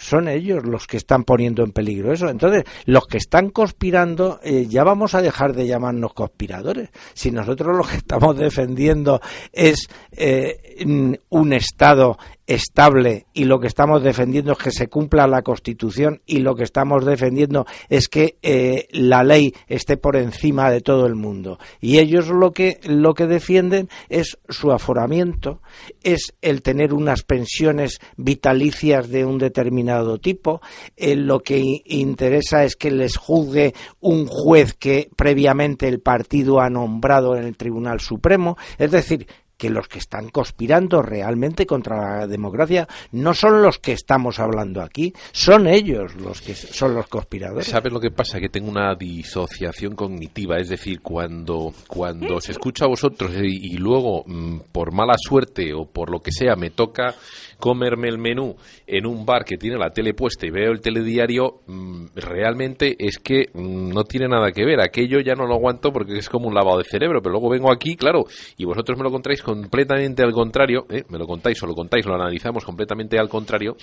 [0.00, 2.28] son ellos los que están poniendo en peligro eso.
[2.28, 6.88] Entonces, los que están conspirando, eh, ya vamos a dejar de llamarnos conspiradores.
[7.12, 9.20] Si nosotros lo que estamos defendiendo
[9.52, 10.84] es eh,
[11.28, 12.16] un Estado
[12.50, 16.64] estable y lo que estamos defendiendo es que se cumpla la Constitución y lo que
[16.64, 21.60] estamos defendiendo es que eh, la ley esté por encima de todo el mundo.
[21.80, 25.62] Y ellos lo que, lo que defienden es su aforamiento,
[26.02, 30.60] es el tener unas pensiones vitalicias de un determinado tipo,
[30.96, 36.68] eh, lo que interesa es que les juzgue un juez que previamente el partido ha
[36.68, 38.56] nombrado en el Tribunal Supremo.
[38.76, 39.28] Es decir,
[39.60, 44.80] que los que están conspirando realmente contra la democracia no son los que estamos hablando
[44.80, 47.66] aquí, son ellos los que son los conspiradores.
[47.66, 48.40] ¿Sabes lo que pasa?
[48.40, 54.24] Que tengo una disociación cognitiva, es decir, cuando, cuando se escucha a vosotros y, luego,
[54.26, 57.14] mm, por mala suerte o por lo que sea, me toca
[57.58, 61.60] comerme el menú en un bar que tiene la tele puesta y veo el telediario,
[61.66, 64.80] mm, realmente es que mm, no tiene nada que ver.
[64.80, 67.70] Aquello ya no lo aguanto porque es como un lavado de cerebro, pero luego vengo
[67.70, 68.24] aquí, claro,
[68.56, 71.04] y vosotros me lo contáis completamente al contrario, ¿eh?
[71.08, 73.76] me lo contáis o lo contáis, lo analizamos completamente al contrario.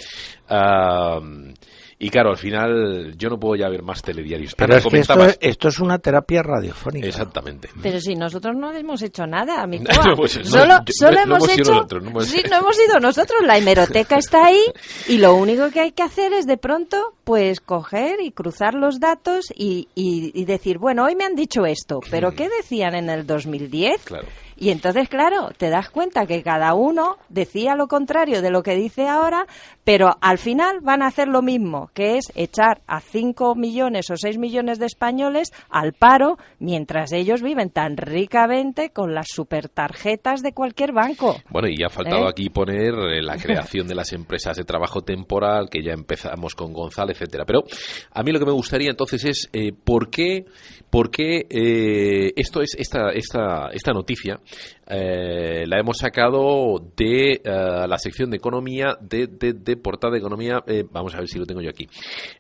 [2.00, 4.56] y claro, al final yo no puedo ya ver más telediarios.
[4.56, 5.00] Pero es que
[5.42, 7.08] esto, es una terapia radiofónica.
[7.08, 7.70] Exactamente.
[7.82, 9.80] Pero si nosotros no hemos hecho nada, mi
[10.16, 11.86] pues solo, solo hemos hecho...
[12.02, 13.42] no sí, no hemos ido nosotros.
[13.46, 14.64] La hemeroteca está ahí
[15.08, 19.00] y lo único que hay que hacer es de pronto pues coger y cruzar los
[19.00, 23.10] datos y, y, y decir, bueno, hoy me han dicho esto, pero ¿qué decían en
[23.10, 24.06] el 2010?
[24.06, 24.28] Claro
[24.58, 28.76] Y entonces, claro, te das cuenta que cada uno decía lo contrario de lo que
[28.76, 29.46] dice ahora,
[29.84, 34.18] pero al final van a hacer lo mismo, que es echar a 5 millones o
[34.18, 40.54] 6 millones de españoles al paro mientras ellos viven tan ricamente con las supertarjetas de
[40.54, 41.36] cualquier banco.
[41.50, 42.30] Bueno, y ha faltado ¿Eh?
[42.30, 46.74] aquí poner eh, la creación de las empresas de trabajo temporal, que ya empezamos con
[46.74, 47.46] González, etcétera.
[47.46, 47.64] Pero
[48.12, 50.46] a mí lo que me gustaría entonces es eh, por qué,
[50.90, 54.40] por qué eh, esto es esta, esta, esta noticia
[54.88, 60.64] eh, la hemos sacado de eh, la sección de economía, de, de, portada de economía.
[60.68, 61.88] eh, vamos a ver si lo tengo yo aquí.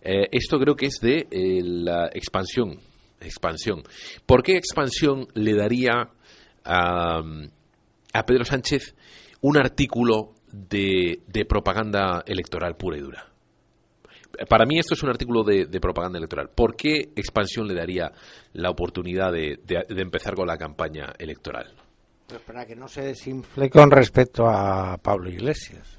[0.01, 1.27] Esto creo que es de
[1.63, 2.79] la expansión.
[3.19, 3.83] Expansión.
[4.25, 6.09] ¿Por qué expansión le daría
[6.63, 7.21] a,
[8.13, 8.95] a Pedro Sánchez
[9.41, 13.36] un artículo de, de propaganda electoral pura y dura?
[14.49, 16.49] Para mí esto es un artículo de, propaganda electoral.
[16.53, 18.11] ¿Por qué expansión le daría
[18.53, 21.73] la oportunidad de, de- empezar con la campaña electoral?
[22.27, 25.96] Pues para que no se desinfle con respecto a Pablo Iglesias,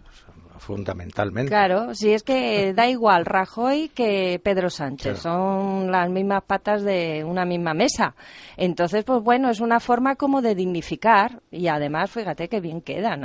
[0.59, 1.51] fundamentalmente.
[1.51, 7.25] Claro, si es que da igual Rajoy que Pedro Sánchez, son las mismas patas de
[7.25, 8.15] una misma mesa.
[8.57, 13.23] Entonces, pues bueno, es una forma como de dignificar y además, fíjate que bien quedan.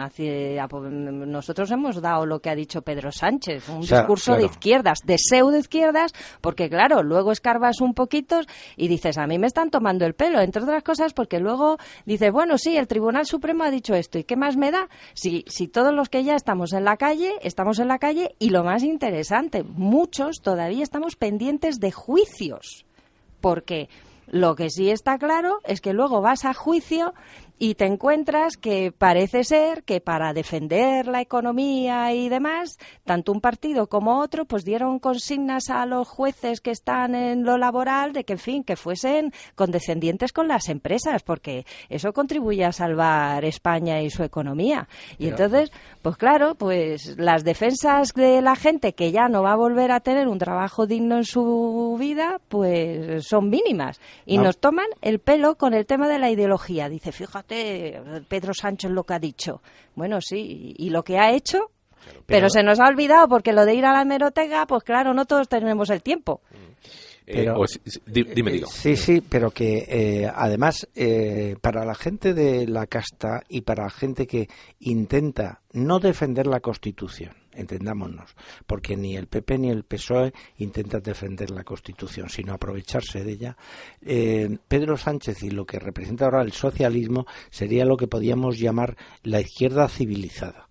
[1.31, 4.99] Nosotros hemos dado lo que ha dicho Pedro Sánchez, un O sea, discurso de izquierdas,
[5.05, 8.41] de pseudo izquierdas, porque claro, luego escarbas un poquito
[8.75, 12.31] y dices, a mí me están tomando el pelo, entre otras cosas porque luego dices,
[12.31, 14.89] bueno, sí, el Tribunal Supremo ha dicho esto, ¿y qué más me da?
[15.13, 18.49] Si, si todos los que ya estamos en la calle, estamos en la calle y
[18.49, 22.85] lo más interesante, muchos todavía estamos pendientes de juicios,
[23.41, 23.89] porque
[24.27, 27.13] lo que sí está claro es que luego vas a juicio
[27.59, 33.39] y te encuentras que parece ser que para defender la economía y demás, tanto un
[33.41, 38.23] partido como otro, pues dieron consignas a los jueces que están en lo laboral de
[38.25, 44.01] que, en fin, que fuesen condescendientes con las empresas, porque eso contribuye a salvar España
[44.01, 44.87] y su economía.
[45.17, 49.57] Y entonces, pues claro, pues las defensas de la gente que ya no va a
[49.57, 54.01] volver a tener un trabajo digno en su vida, pues son mínimas.
[54.25, 54.43] Y No.
[54.43, 56.89] nos toman el pelo con el tema de la ideología.
[56.89, 59.61] Dice, fíjate, Pedro Sánchez lo que ha dicho.
[59.95, 61.71] Bueno, sí, y lo que ha hecho,
[62.05, 65.13] pero, pero- se nos ha olvidado porque lo de ir a la hemeroteca, pues claro,
[65.13, 66.41] no todos tenemos el tiempo.
[67.25, 67.55] Eh, Pero-
[68.05, 68.67] dime, Eh, digo.
[68.67, 73.83] Sí, sí, pero que eh, además eh, para la gente de la casta y para
[73.85, 78.35] la gente que intenta no defender la Constitución, entendámonos,
[78.65, 83.57] porque ni el PP ni el PSOE intentan defender la Constitución, sino aprovecharse de ella,
[84.01, 88.97] eh, Pedro Sánchez y lo que representa ahora el socialismo sería lo que podíamos llamar
[89.23, 90.69] la izquierda civilizada.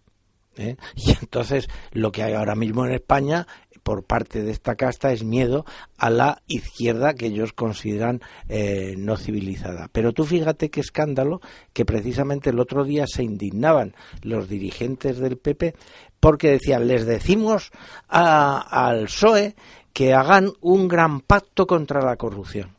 [0.57, 0.77] ¿eh?
[0.97, 3.47] Y entonces lo que hay ahora mismo en España
[3.83, 5.64] por parte de esta casta es miedo
[5.99, 9.88] a la izquierda que ellos consideran eh, no civilizada.
[9.92, 11.40] Pero tú fíjate qué escándalo
[11.73, 15.75] que precisamente el otro día se indignaban los dirigentes del PP
[16.21, 17.71] porque decían, les decimos
[18.09, 19.57] a- al PSOE
[19.92, 22.77] que hagan un gran pacto contra la corrupción.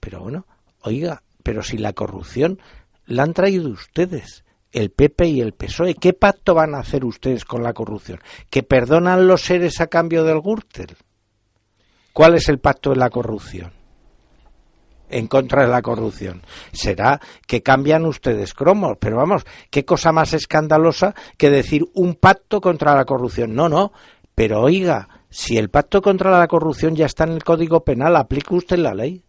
[0.00, 0.46] Pero bueno,
[0.82, 2.60] oiga, pero si la corrupción
[3.06, 7.44] la han traído ustedes, el PP y el PSOE, ¿qué pacto van a hacer ustedes
[7.44, 8.20] con la corrupción?
[8.50, 10.96] ¿Que perdonan los seres a cambio del Gürtel?
[12.12, 13.72] ¿Cuál es el pacto de la corrupción?
[15.08, 16.42] En contra de la corrupción.
[16.72, 22.60] Será que cambian ustedes cromos, pero vamos, qué cosa más escandalosa que decir un pacto
[22.60, 23.54] contra la corrupción.
[23.54, 23.92] No, no,
[24.34, 28.54] pero oiga, si el pacto contra la corrupción ya está en el Código Penal, aplique
[28.54, 29.25] usted la ley.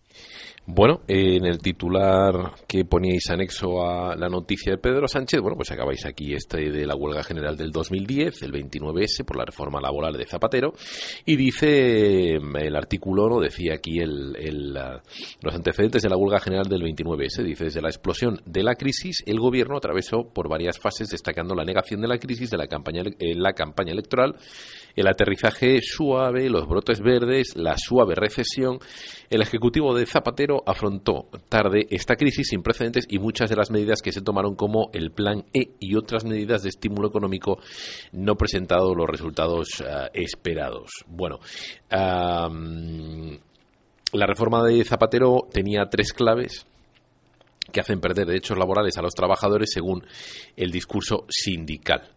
[0.70, 5.72] Bueno, en el titular que poníais anexo a la noticia de Pedro Sánchez, bueno, pues
[5.72, 10.18] acabáis aquí este de la huelga general del 2010, el 29S, por la reforma laboral
[10.18, 10.74] de Zapatero,
[11.26, 13.40] y dice eh, el artículo, ¿no?
[13.40, 14.74] decía aquí el,
[15.42, 19.24] los antecedentes de la huelga general del 29S, dice, desde la explosión de la crisis,
[19.26, 23.04] el gobierno atravesó por varias fases, destacando la negación de la crisis de la campaña,
[23.20, 24.36] eh, la campaña electoral,
[24.98, 28.80] el aterrizaje suave, los brotes verdes, la suave recesión.
[29.30, 34.02] El Ejecutivo de Zapatero afrontó tarde esta crisis sin precedentes y muchas de las medidas
[34.02, 37.60] que se tomaron como el Plan E y otras medidas de estímulo económico
[38.12, 40.90] no presentado los resultados ah, esperados.
[41.08, 41.40] Bueno,
[41.92, 43.38] am,
[44.14, 46.66] la reforma de Zapatero tenía tres claves
[47.72, 50.06] que hacen perder derechos laborales a los trabajadores según
[50.56, 52.10] el discurso sindical.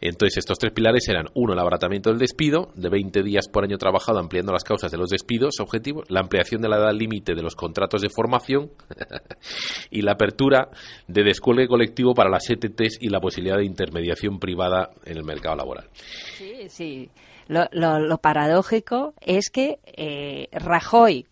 [0.00, 3.78] Entonces, estos tres pilares eran, uno, el abaratamiento del despido, de 20 días por año
[3.78, 7.42] trabajado, ampliando las causas de los despidos objetivos, la ampliación de la edad límite de
[7.42, 8.70] los contratos de formación
[9.90, 10.68] y la apertura
[11.08, 15.56] de descuelgue colectivo para las ETTs y la posibilidad de intermediación privada en el mercado
[15.56, 15.88] laboral.
[16.36, 17.10] Sí, sí.
[17.48, 21.26] Lo, paradójico es que eh, Rajoy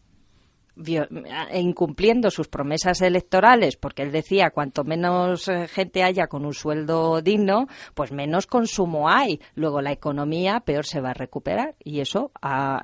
[1.53, 7.21] incumpliendo sus promesas electorales, porque él decía cuanto menos eh, gente haya con un sueldo
[7.23, 9.41] digno, pues menos consumo hay.
[9.55, 12.33] Luego la economía peor se va a recuperar y eso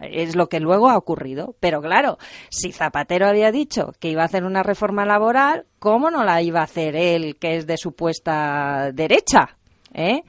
[0.03, 1.57] es lo que luego ha ocurrido.
[1.61, 2.18] Pero claro,
[2.50, 6.61] si Zapatero había dicho que iba a hacer una reforma laboral, ¿cómo no la iba
[6.61, 9.57] a hacer él, que es de supuesta derecha?
[9.94, 10.22] ¿Eh?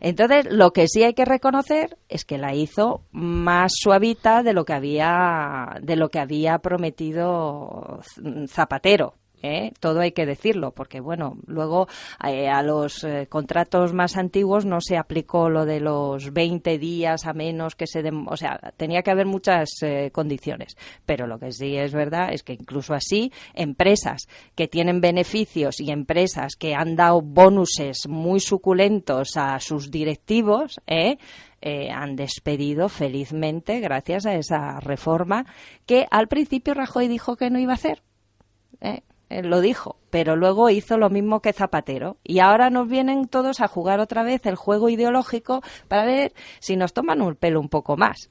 [0.00, 4.64] Entonces, lo que sí hay que reconocer es que la hizo más suavita de lo
[4.64, 8.00] que había, de lo que había prometido
[8.48, 9.14] Zapatero.
[9.42, 9.72] ¿Eh?
[9.80, 11.88] todo hay que decirlo, porque bueno, luego
[12.24, 17.26] eh, a los eh, contratos más antiguos no se aplicó lo de los 20 días
[17.26, 19.68] a menos que se, o sea, tenía que haber muchas
[20.12, 25.80] condiciones, pero lo que sí es verdad es que incluso así empresas que tienen beneficios
[25.80, 34.26] y empresas que han dado bonuses muy suculentos a sus directivos, han despedido felizmente gracias
[34.26, 35.44] a esa reforma
[35.86, 38.02] que al principio Rajoy dijo que no iba a hacer.
[38.80, 39.02] ¿eh?
[39.30, 42.16] Lo dijo, pero luego hizo lo mismo que Zapatero.
[42.24, 46.76] Y ahora nos vienen todos a jugar otra vez el juego ideológico para ver si
[46.76, 48.30] nos toman un pelo un poco más.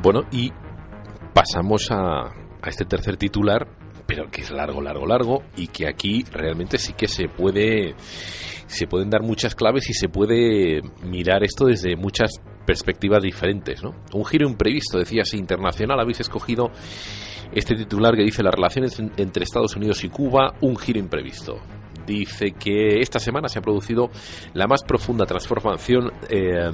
[0.00, 0.52] Bueno, y
[1.34, 2.30] pasamos a,
[2.68, 3.68] este tercer titular,
[4.06, 7.94] pero que es largo, largo, largo, y que aquí realmente sí que se puede,
[8.66, 12.32] se pueden dar muchas claves y se puede mirar esto desde muchas
[12.66, 13.94] perspectivas diferentes, ¿no?
[14.12, 16.70] Un giro imprevisto, decía así, internacional, habéis escogido
[17.52, 21.58] este titular que dice las relaciones entre Estados Unidos y Cuba, un giro imprevisto
[22.08, 24.10] dice que esta semana se ha producido
[24.54, 26.70] la más profunda transformación eh,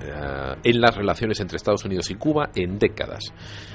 [0.00, 3.24] eh, en las relaciones entre Estados Unidos y Cuba en décadas.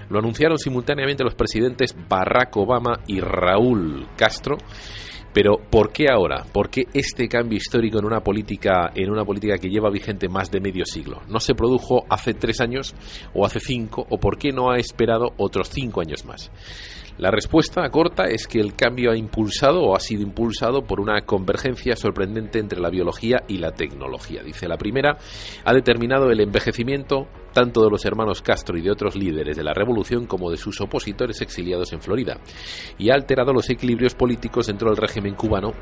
[0.09, 4.57] Lo anunciaron simultáneamente los presidentes Barack Obama y Raúl Castro.
[5.33, 6.43] Pero ¿por qué ahora?
[6.51, 10.51] ¿Por qué este cambio histórico en una política en una política que lleva vigente más
[10.51, 11.21] de medio siglo?
[11.29, 12.93] ¿No se produjo hace tres años
[13.33, 16.51] o hace cinco o por qué no ha esperado otros cinco años más?
[17.21, 21.21] La respuesta corta es que el cambio ha impulsado o ha sido impulsado por una
[21.21, 24.41] convergencia sorprendente entre la biología y la tecnología.
[24.41, 25.19] Dice la primera,
[25.63, 29.75] ha determinado el envejecimiento tanto de los hermanos Castro y de otros líderes de la
[29.75, 32.39] revolución como de sus opositores exiliados en Florida,
[32.97, 35.73] y ha alterado los equilibrios políticos dentro del régimen cubano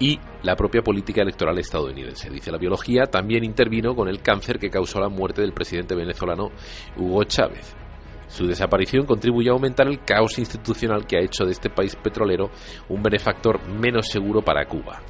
[0.00, 2.30] y la propia política electoral estadounidense.
[2.30, 6.50] Dice la biología, también intervino con el cáncer que causó la muerte del presidente venezolano
[6.96, 7.79] Hugo Chávez.
[8.30, 12.50] Su desaparición contribuye a aumentar el caos institucional que ha hecho de este país petrolero
[12.88, 15.00] un benefactor menos seguro para Cuba.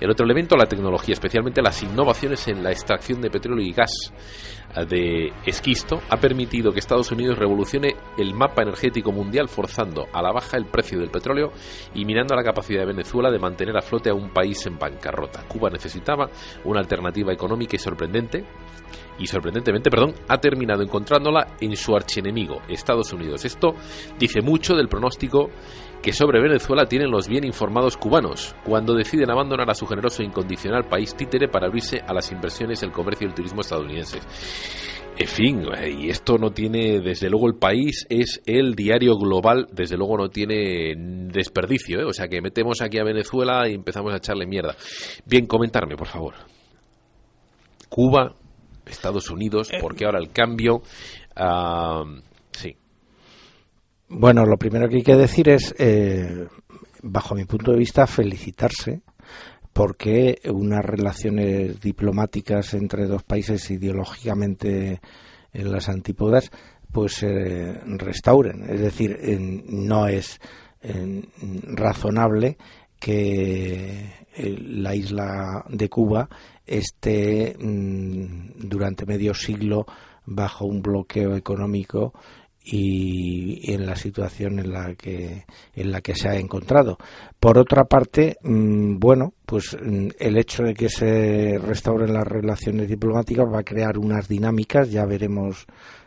[0.00, 4.12] El otro elemento, la tecnología, especialmente las innovaciones en la extracción de petróleo y gas
[4.90, 10.32] de esquisto, ha permitido que Estados Unidos revolucione el mapa energético mundial forzando a la
[10.32, 11.52] baja el precio del petróleo
[11.94, 15.44] y minando la capacidad de Venezuela de mantener a flote a un país en bancarrota.
[15.48, 16.28] Cuba necesitaba
[16.64, 18.44] una alternativa económica y sorprendente
[19.18, 23.44] y sorprendentemente, perdón, ha terminado encontrándola en su archienemigo, Estados Unidos.
[23.44, 23.74] Esto
[24.18, 25.50] dice mucho del pronóstico
[26.02, 30.26] que sobre Venezuela tienen los bien informados cubanos cuando deciden abandonar a su generoso e
[30.26, 34.22] incondicional país títere para abrirse a las inversiones, el comercio y el turismo estadounidenses.
[35.18, 35.62] En fin,
[35.98, 40.28] y esto no tiene, desde luego el país es el diario global, desde luego no
[40.28, 40.94] tiene
[41.32, 42.04] desperdicio, ¿eh?
[42.04, 44.76] o sea que metemos aquí a Venezuela y empezamos a echarle mierda.
[45.24, 46.34] Bien, comentarme, por favor.
[47.88, 48.34] Cuba,
[48.86, 50.82] Estados Unidos, eh, porque ahora el cambio...
[51.34, 52.04] Ah,
[52.52, 52.76] sí.
[54.08, 56.46] Bueno, lo primero que hay que decir es, eh,
[57.02, 59.02] bajo mi punto de vista, felicitarse
[59.72, 65.02] porque unas relaciones diplomáticas entre dos países ideológicamente
[65.52, 66.50] en las antípodas
[66.90, 68.70] pues se restauren.
[68.70, 69.18] Es decir,
[69.68, 70.40] no es
[71.64, 72.56] razonable
[72.98, 76.28] que la isla de Cuba
[76.66, 79.86] esté mm, durante medio siglo
[80.24, 82.12] bajo un bloqueo económico
[82.68, 86.98] y, en la situación en la que en la que se ha encontrado.
[87.38, 92.88] Por otra parte, mm, bueno, pues mm, el hecho de que se restauren las relaciones
[92.88, 95.66] diplomáticas va a crear unas dinámicas, ya veremos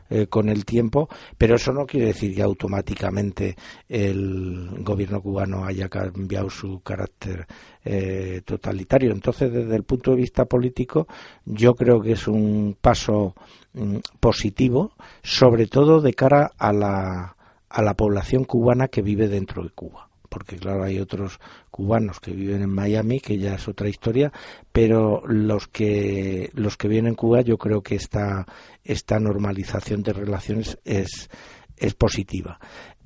[0.09, 3.55] eh, con el tiempo, pero eso no quiere decir que automáticamente
[3.87, 7.45] el gobierno cubano haya cambiado su carácter
[7.85, 9.11] eh, totalitario.
[9.11, 11.07] Entonces, desde el punto de vista político,
[11.45, 13.35] yo creo que es un paso
[13.73, 17.35] mm, positivo, sobre todo de cara a la,
[17.69, 21.39] a la población cubana que vive dentro de Cuba porque claro, hay otros
[21.71, 24.31] cubanos que viven en Miami, que ya es otra historia,
[24.71, 28.45] pero los que, los que viven en Cuba, yo creo que esta,
[28.83, 31.29] esta normalización de relaciones es,
[31.75, 32.59] es positiva.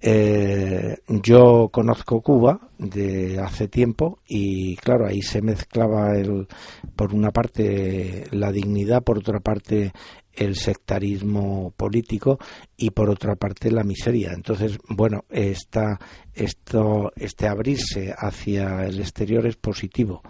[0.06, 6.46] Eh, yo conozco Cuba de hace tiempo y claro, ahí se mezclaba el,
[6.98, 9.94] por una parte la dignidad, por otra parte
[10.34, 12.40] el sectarismo político
[12.76, 14.32] y por otra parte la miseria.
[14.34, 16.00] Entonces, bueno, esta,
[16.34, 20.22] esto, este abrirse hacia el exterior es positivo.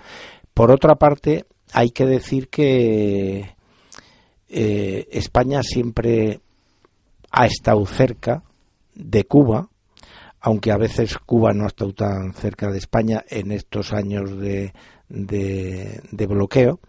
[0.53, 3.55] Por otra parte, hay que decir que
[4.49, 6.39] eh, España siempre
[7.31, 8.43] ha estado cerca
[8.93, 9.69] de Cuba,
[10.39, 14.73] aunque a veces Cuba no ha estado tan cerca de España en estos años de,
[15.09, 16.79] de, bloqueo.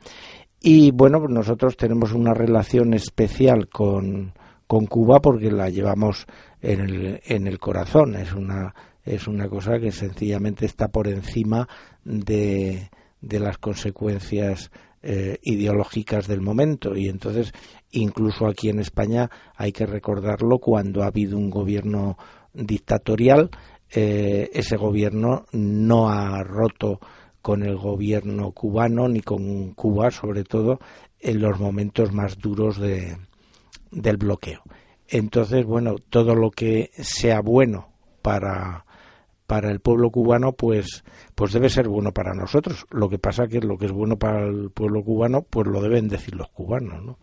[0.67, 4.33] Y bueno, pues nosotros tenemos una relación especial con,
[4.67, 6.27] con Cuba porque la llevamos
[6.63, 8.15] en el, en el corazón.
[8.15, 11.69] Es una, es una cosa que sencillamente está por encima
[12.03, 12.89] de,
[13.21, 14.71] de las consecuencias
[15.03, 17.53] eh, ideológicas del momento y entonces
[17.91, 22.17] incluso aquí en España hay que recordarlo cuando ha habido un gobierno
[22.55, 23.51] dictatorial
[23.95, 27.01] eh, ese gobierno no ha roto
[27.45, 30.79] con el gobierno cubano ni con Cuba sobre todo
[31.21, 33.19] en los momentos más duros de,
[33.91, 34.63] del bloqueo
[35.09, 37.93] entonces bueno todo lo que sea bueno
[38.23, 38.87] para
[39.47, 42.87] para el pueblo cubano, pues, pues debe ser bueno para nosotros.
[42.91, 46.09] Lo que pasa que lo que es bueno para el pueblo cubano, pues lo deben
[46.09, 47.19] decir los cubanos, ¿no?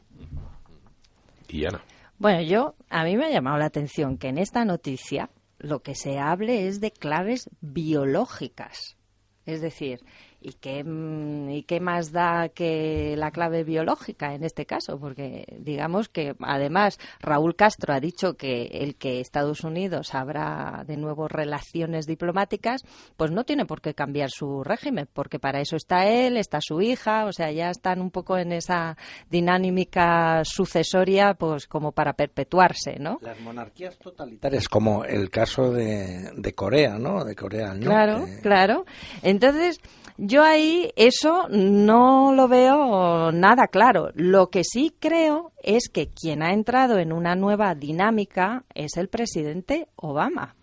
[1.47, 1.81] Y Ana.
[2.19, 5.95] Bueno, yo, a mí me ha llamado la atención que en esta noticia lo que
[5.95, 8.97] se hable es de claves biológicas.
[9.45, 10.01] Es decir,
[10.41, 14.99] ¿Y qué, mm, ¿Y qué más da que la clave biológica en este caso?
[14.99, 20.97] Porque digamos que además Raúl Castro ha dicho que el que Estados Unidos habrá de
[20.97, 22.81] nuevo relaciones diplomáticas,
[23.17, 26.81] pues no tiene por qué cambiar su régimen, porque para eso está él, está su
[26.81, 28.97] hija, o sea, ya están un poco en esa
[29.29, 33.19] dinámica sucesoria, pues como para perpetuarse, ¿no?
[33.21, 37.23] Las monarquías totalitarias, como el caso de, de Corea, ¿no?
[37.23, 38.85] De Corea Claro, claro.
[39.21, 39.79] Entonces,
[40.31, 44.11] yo ahí eso no lo veo nada claro.
[44.15, 49.09] Lo que sí creo es que quien ha entrado en una nueva dinámica es el
[49.09, 50.55] presidente Obama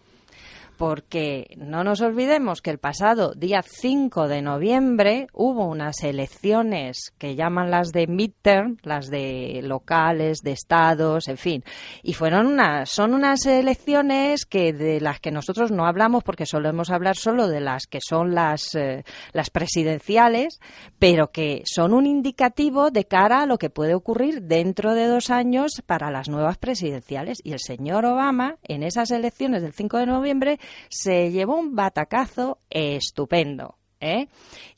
[0.78, 7.34] porque no nos olvidemos que el pasado día 5 de noviembre hubo unas elecciones que
[7.34, 11.64] llaman las de midterm, las de locales, de estados, en fin,
[12.02, 16.90] y fueron unas son unas elecciones que de las que nosotros no hablamos porque solemos
[16.90, 20.60] hablar solo de las que son las eh, las presidenciales,
[21.00, 25.30] pero que son un indicativo de cara a lo que puede ocurrir dentro de dos
[25.30, 27.38] años para las nuevas presidenciales.
[27.42, 32.58] Y el señor Obama en esas elecciones del 5 de noviembre se llevó un batacazo
[32.70, 33.76] estupendo.
[34.00, 34.28] ¿eh?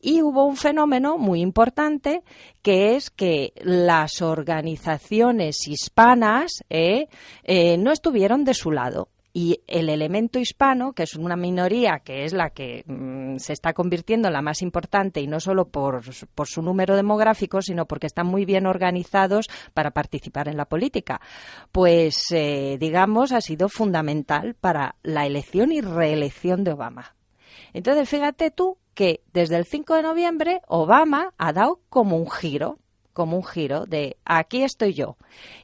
[0.00, 2.22] Y hubo un fenómeno muy importante
[2.62, 7.08] que es que las organizaciones hispanas ¿eh?
[7.44, 12.24] Eh, no estuvieron de su lado y el elemento hispano, que es una minoría que
[12.24, 16.02] es la que mm, se está convirtiendo en la más importante y no solo por,
[16.46, 21.20] su número demográfico, sino porque están muy bien organizados para participar en la política,
[21.70, 27.14] pues eh, digamos ha sido fundamental para la elección y reelección de Obama.
[27.72, 32.78] Entonces, fíjate tú que desde el 5 de noviembre Obama ha dado como un giro
[33.20, 35.18] como un giro de aquí estoy yo.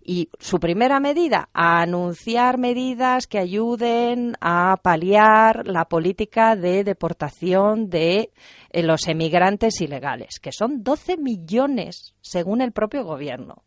[0.05, 8.31] Y su primera medida, anunciar medidas que ayuden a paliar la política de deportación de
[8.69, 13.65] eh, los emigrantes ilegales, que son 12 millones según el propio gobierno.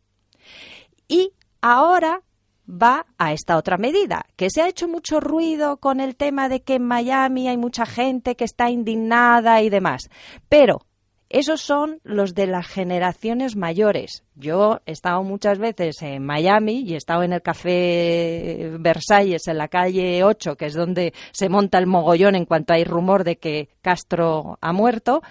[1.07, 2.21] Y ahora
[2.69, 6.61] va a esta otra medida, que se ha hecho mucho ruido con el tema de
[6.61, 10.11] que en Miami hay mucha gente que está indignada y demás.
[10.47, 10.81] Pero
[11.29, 14.23] esos son los de las generaciones mayores.
[14.35, 19.59] Yo he estado muchas veces en Miami y he estado en el Café Versalles, en
[19.59, 23.37] la calle 8, que es donde se monta el mogollón en cuanto hay rumor de
[23.37, 25.21] que Castro ha muerto.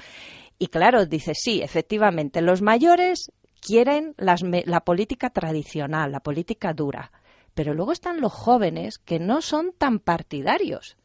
[0.57, 7.11] Y claro, dice, sí, efectivamente, los mayores quieren la política tradicional, la política dura.
[7.55, 10.97] Pero luego están los jóvenes que no son tan partidarios.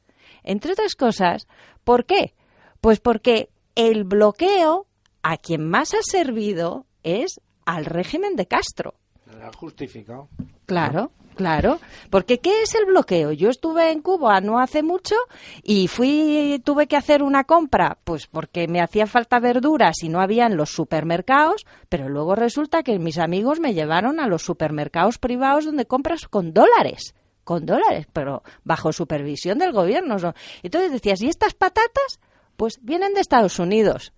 [0.44, 1.48] Entre otras cosas,
[1.84, 2.36] ¿por qué?
[2.80, 4.88] Pues porque el bloqueo
[5.22, 8.96] a quien más ha servido es al régimen de Castro.
[9.42, 10.28] ha justificado.
[10.66, 11.80] Claro, claro.
[12.10, 13.32] Porque ¿qué es el bloqueo?
[13.32, 15.16] Yo estuve en Cuba no hace mucho
[15.64, 20.22] y fui, tuve que hacer una compra, pues porque me hacía falta verduras y no
[20.22, 25.18] había en los supermercados, pero luego resulta que mis amigos me llevaron a los supermercados
[25.18, 30.16] privados donde compras con dólares con dólares, pero bajo supervisión del gobierno.
[30.62, 32.22] Entonces decías, ¿y estas patatas?
[32.58, 34.14] Pues vienen de Estados Unidos.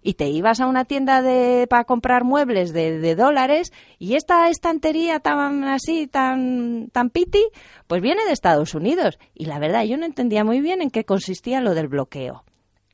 [0.00, 5.18] Y te ibas a una tienda de, para comprar muebles de, dólares y esta estantería
[5.18, 7.44] tan así, tan, tan piti,
[7.88, 9.18] pues viene de Estados Unidos.
[9.34, 12.44] Y la verdad, yo no entendía muy bien en qué consistía lo del bloqueo.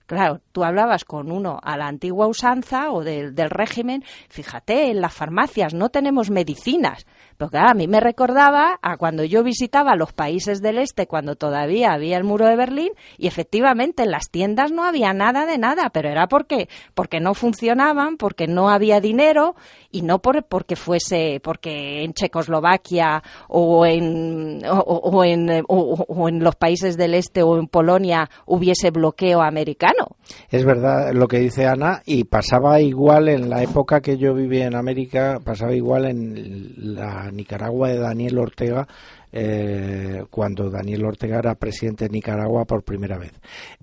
[0.06, 5.00] Claro, tú hablabas con uno a la antigua usanza o del, del régimen, fíjate, en
[5.00, 7.06] las farmacias no tenemos medicinas,
[7.38, 11.94] porque a mí me recordaba a cuando yo visitaba los países del este, cuando todavía
[11.94, 15.88] había el muro de Berlín, y efectivamente en las tiendas no había nada de nada,
[15.88, 19.54] pero era porque, porque no funcionaban, porque no había dinero
[19.94, 26.56] y no por, porque fuese, porque en Checoslovaquia o en, o, en, o en los
[26.56, 30.16] países del este o en Polonia hubiese bloqueo americano.
[30.50, 34.66] Es verdad lo que dice Ana, y pasaba igual en la época que yo vivía
[34.66, 38.88] en América, pasaba igual en la Nicaragua de Daniel Ortega
[39.30, 43.32] eh, cuando Daniel Ortega era presidente de Nicaragua por primera vez.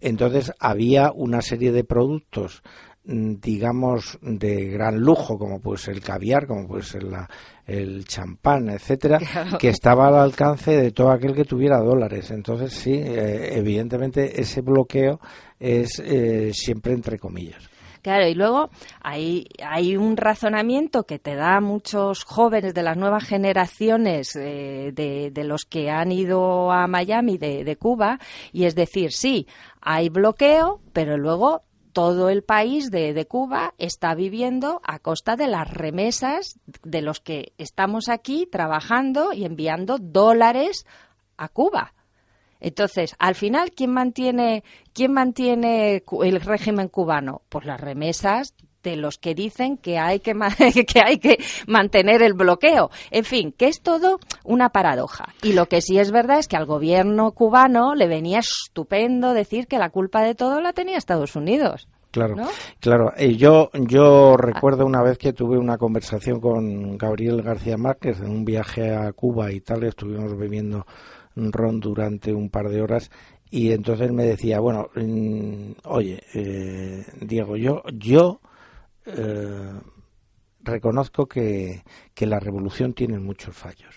[0.01, 2.63] Entonces había una serie de productos
[3.03, 7.11] digamos de gran lujo como pues el caviar como pues el,
[7.65, 9.19] el champán etcétera
[9.59, 12.29] que estaba al alcance de todo aquel que tuviera dólares.
[12.31, 15.19] Entonces sí eh, evidentemente ese bloqueo
[15.59, 17.69] es eh, siempre entre comillas.
[18.01, 18.71] Claro, y luego
[19.01, 25.43] hay, hay un razonamiento que te da muchos jóvenes de las nuevas generaciones eh, de,
[25.43, 28.17] los que han ido a Miami de, de Cuba,
[28.51, 29.45] y es decir, sí,
[29.81, 31.61] hay bloqueo, pero luego
[31.91, 37.19] todo el país de, de, Cuba está viviendo a costa de las remesas de los
[37.19, 40.85] que estamos aquí trabajando y enviando dólares
[41.37, 41.93] a Cuba.
[42.59, 44.63] Entonces, al final, ¿quién mantiene,
[44.93, 47.41] quién mantiene el régimen cubano?
[47.49, 48.53] Pues las remesas
[48.83, 50.33] de los que dicen que hay que,
[50.87, 52.89] que hay que mantener el bloqueo.
[53.09, 55.33] En fin, que es todo una paradoja.
[55.43, 59.67] Y lo que sí es verdad es que al gobierno cubano le venía estupendo decir
[59.67, 61.87] que la culpa de todo la tenía Estados Unidos.
[62.11, 62.35] Claro,
[62.81, 63.13] claro.
[63.15, 68.31] Eh, yo, yo recuerdo una vez que tuve una conversación con Gabriel García Márquez en
[68.31, 70.85] un viaje a Cuba y tal, estuvimos bebiendo
[71.35, 73.09] ron durante un par de horas
[73.49, 78.41] y entonces me decía, bueno, mm, oye, eh, Diego, yo, yo
[79.05, 79.79] eh,
[80.61, 81.83] reconozco que,
[82.13, 83.95] que la revolución tiene muchos fallos,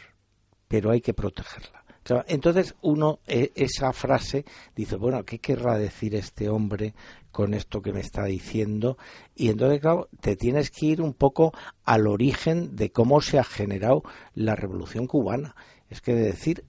[0.69, 1.85] pero hay que protegerla.
[2.27, 4.45] Entonces uno, e, esa frase,
[4.77, 6.95] dice, bueno, ¿qué querrá decir este hombre
[7.31, 8.99] con esto que me está diciendo?
[9.35, 11.53] Y entonces, claro, te tienes que ir un poco
[11.85, 14.03] al origen de cómo se ha generado
[14.35, 15.57] la revolución cubana
[15.95, 16.65] es que decir,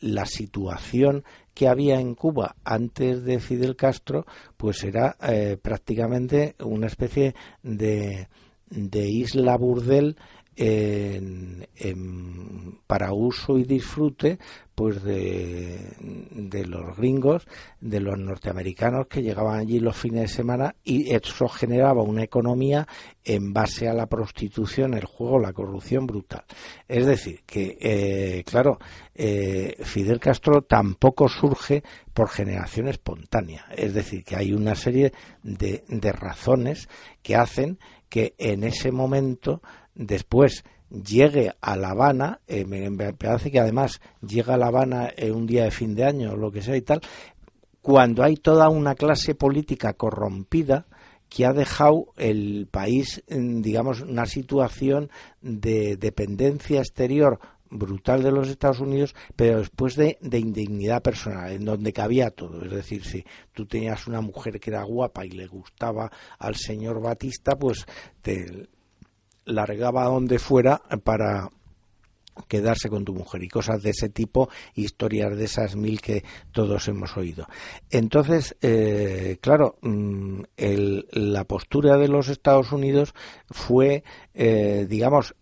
[0.00, 4.24] la situación que había en Cuba antes de Fidel Castro,
[4.56, 8.28] pues era eh, prácticamente una especie de,
[8.70, 10.16] de isla burdel
[12.86, 14.38] para uso y disfrute
[14.74, 17.46] pues de, de, los gringos,
[17.80, 22.88] de los norteamericanos que llegaban allí los fines de semana y eso generaba una economía
[23.22, 26.44] en base a la prostitución, el juego, la corrupción brutal.
[26.88, 28.78] Es decir, que eh, claro,
[29.14, 31.82] eh, Fidel Castro tampoco surge
[32.12, 33.66] por generación espontánea.
[33.76, 36.88] Es decir, que hay una serie de razones
[37.22, 37.78] que hacen
[38.10, 39.62] que en ese momento
[39.94, 45.34] después llegue a La Habana, eh, me, parece que además llega a La Habana en
[45.34, 47.00] un día de fin de año o lo que sea y tal,
[47.80, 50.86] cuando hay toda una clase política corrompida
[51.28, 55.10] que ha dejado el país en, digamos, una situación
[55.40, 57.38] de dependencia exterior
[57.70, 62.64] brutal de los Estados Unidos, pero después de, de, indignidad personal, en donde cabía todo.
[62.64, 66.10] Es decir, si tú tenías una mujer que era guapa y le gustaba
[66.40, 67.86] al señor Batista, pues
[68.22, 68.68] te,
[69.44, 71.50] largaba donde fuera para
[72.48, 76.88] quedarse con tu mujer y cosas de ese tipo, historias de esas mil que todos
[76.88, 77.46] hemos oído.
[77.90, 80.42] Entonces, eh, claro, mm,
[81.12, 83.14] la postura de los Estados Unidos
[83.50, 85.34] fue, eh, digamos,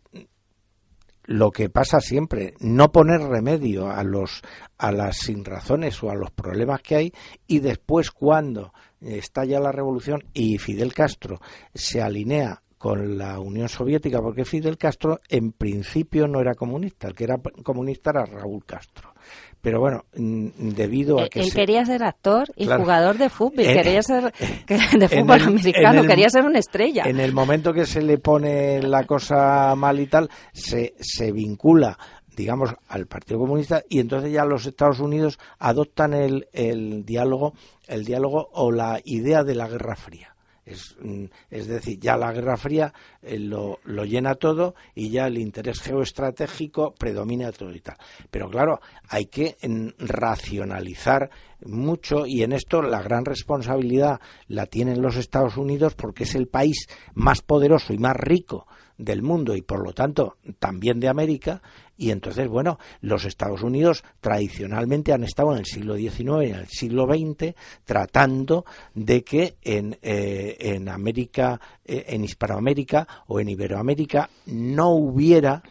[1.24, 4.40] lo que pasa siempre, no poner remedio a los
[4.78, 7.12] a las sinrazones o a los problemas que hay
[7.46, 8.72] y después cuando
[9.03, 11.38] estalla la revolución y Fidel Castro
[11.74, 17.14] se alinea con la Unión Soviética, porque Fidel Castro en principio no era comunista, el
[17.14, 19.12] que era comunista era Raúl Castro.
[19.61, 21.41] Pero bueno, mm, debido a eh, que...
[21.41, 24.33] Él quería ser actor y jugador de fútbol, quería ser
[24.99, 27.05] de fútbol americano, quería ser una estrella.
[27.07, 31.99] En el momento que se le pone la cosa mal y tal, se, se vincula
[32.37, 37.55] digamos, al Partido Comunista y entonces ya los Estados Unidos adoptan el, el diálogo,
[37.89, 40.37] el diálogo o la idea de la Guerra Fría
[40.69, 42.93] Es, mm, es decir, ya la Guerra Fría
[43.23, 47.97] eh, lo, lo, llena todo y ya el interés geoestratégico predomina todo y tal.
[48.31, 49.57] Pero claro, hay que
[49.99, 51.31] racionalizar
[51.64, 56.49] mucho y en esto la gran responsabilidad la tienen los Estados Unidos porque es el
[56.49, 58.66] país más poderoso y más rico
[58.99, 61.62] del mundo y por lo tanto también de América
[61.99, 66.55] y entonces bueno los Estados Unidos tradicionalmente han estado en el siglo XIX y en
[66.55, 73.51] el siglo XX tratando de que en, eh, en América eh, en Hispanoamérica o en
[73.51, 75.62] Iberoamérica no hubiera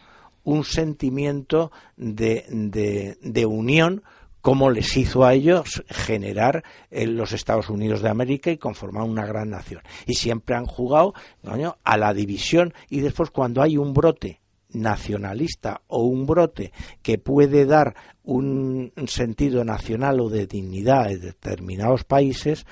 [0.44, 4.02] un sentimiento de, de, de unión
[4.40, 9.26] cómo les hizo a ellos generar en los Estados Unidos de América y conformar una
[9.26, 9.82] gran nación.
[10.06, 11.12] Y siempre han jugado
[11.84, 14.40] a la división y después cuando hay un brote
[14.70, 22.04] nacionalista o un brote que puede dar un sentido nacional o de dignidad a determinados
[22.04, 22.66] países,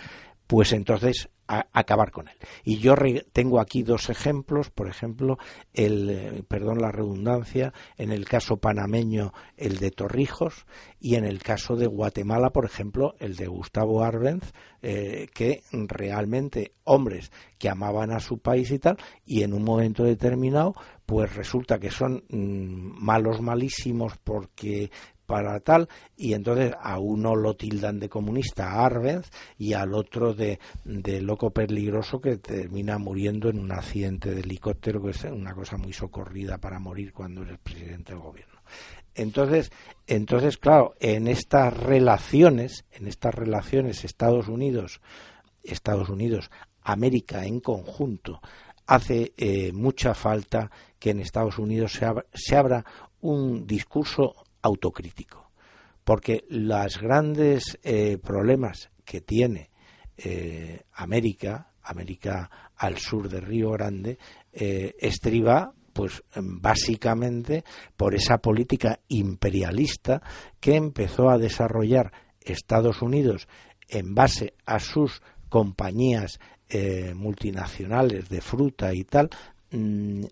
[0.47, 2.37] pues entonces acabar con él.
[2.65, 2.95] Y yo
[3.33, 5.39] tengo aquí dos ejemplos, por ejemplo,
[5.73, 10.67] el, eh, perdón la redundancia, en el caso panameño el de Torrijos
[11.01, 16.73] y en el caso de Guatemala, por ejemplo, el de Gustavo Arbenz, eh, que realmente
[16.85, 20.75] hombres que amaban a su país y tal, y en un momento determinado,
[21.07, 24.91] pues resulta que son mm, malos malísimos porque
[25.27, 30.59] para tal, y entonces a uno lo tildan de comunista, Arbenz, y al otro de,
[30.85, 35.77] de, loco peligroso que termina muriendo en un accidente de helicóptero, que es una cosa
[35.77, 38.61] muy socorrida para morir cuando eres presidente del gobierno.
[39.15, 39.73] Entonces,
[40.07, 45.01] entonces, claro, en estas relaciones, en estas relaciones Estados Unidos,
[45.63, 46.51] Estados Unidos,
[46.83, 48.41] América en conjunto,
[48.87, 52.85] hace eh, mucha falta que en Estados Unidos se abra, se abra
[53.21, 54.35] un discurso
[54.67, 55.51] autocrítico.
[56.05, 59.71] Porque los grandes eh, problemas que tiene
[60.17, 64.19] eh, América, América al sur de Río Grande,
[64.53, 67.65] eh, estriba pues básicamente
[67.97, 70.21] por esa política imperialista
[70.61, 73.49] que empezó a desarrollar Estados Unidos
[73.89, 76.39] en base a sus compañías
[77.15, 79.31] multinacionales de fruta y tal
[79.71, 80.25] mm,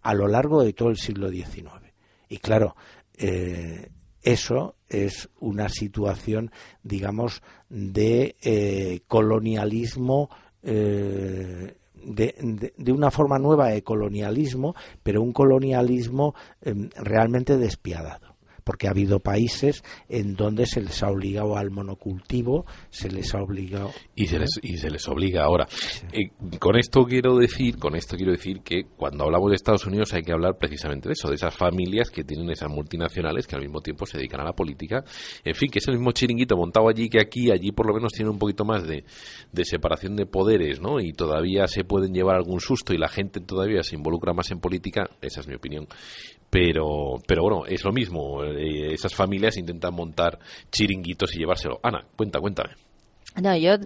[0.00, 1.90] a lo largo de todo el siglo XIX.
[2.30, 2.76] Y claro,
[3.20, 3.90] eh,
[4.22, 6.50] eso es una situación,
[6.82, 10.30] digamos, de eh, colonialismo,
[10.62, 18.29] eh, de, una forma nueva de colonialismo, pero un colonialismo em, realmente despiadado
[18.62, 23.42] porque ha habido países en donde se les ha obligado al monocultivo, se les ha
[23.42, 25.66] obligado y se les y se les obliga ahora.
[26.12, 30.12] Eh, con esto quiero decir, con esto quiero decir que cuando hablamos de Estados Unidos
[30.14, 33.62] hay que hablar precisamente de eso, de esas familias que tienen esas multinacionales que al
[33.62, 35.04] mismo tiempo se dedican a la política,
[35.44, 38.12] en fin, que es el mismo chiringuito montado allí que aquí, allí por lo menos
[38.12, 39.04] tiene un poquito más de,
[39.52, 41.00] de separación de poderes, ¿no?
[41.00, 44.60] Y todavía se pueden llevar algún susto y la gente todavía se involucra más en
[44.60, 45.86] política, esa es mi opinión
[46.50, 48.44] pero pero bueno es lo mismo.
[48.44, 50.38] Eh, esas familias intentan montar
[50.70, 51.80] chiringuitos y llevárselo.
[51.82, 52.74] Ana cuenta cuéntame.
[53.40, 53.76] No yo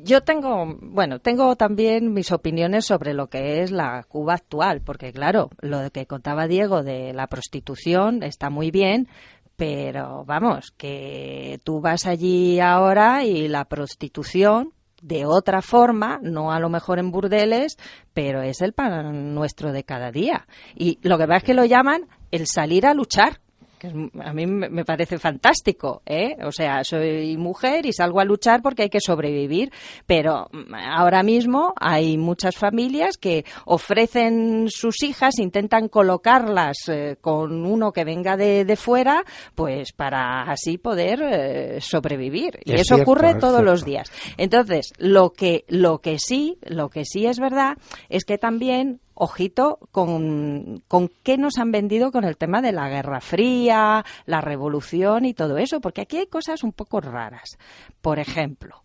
[0.00, 5.12] yo tengo, bueno, tengo también mis opiniones sobre lo que es la Cuba actual, porque
[5.12, 9.08] claro, lo que contaba Diego de la prostitución está muy bien,
[9.56, 14.72] pero vamos, que tú vas allí ahora y la prostitución
[15.02, 17.76] de otra forma, no a lo mejor en burdeles,
[18.12, 20.46] pero es el pan nuestro de cada día.
[20.74, 23.40] Y lo que pasa es que lo llaman el salir a luchar
[23.78, 26.36] que a mí me parece fantástico, ¿eh?
[26.44, 29.72] O sea, soy mujer y salgo a luchar porque hay que sobrevivir,
[30.06, 37.64] pero mm, ahora mismo hay muchas familias que ofrecen sus hijas, intentan colocarlas eh, con
[37.64, 39.24] uno que venga de, de, fuera,
[39.54, 42.58] pues para así poder eh, sobrevivir.
[42.64, 44.10] Y eso ocurre todos los días.
[44.36, 47.76] Entonces, lo que, lo que sí, lo que sí es verdad
[48.08, 52.88] es que también ojito con, con qué nos han vendido con el tema de la
[52.88, 57.58] Guerra Fría, la revolución y todo eso, porque aquí hay cosas un poco raras.
[58.00, 58.84] Por ejemplo,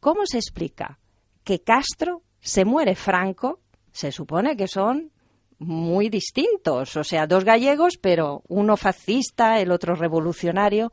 [0.00, 0.98] ¿cómo se explica
[1.44, 3.60] que Castro se muere Franco?
[3.92, 5.12] Se supone que son
[5.58, 10.92] muy distintos, o sea, dos gallegos, pero uno fascista, el otro revolucionario,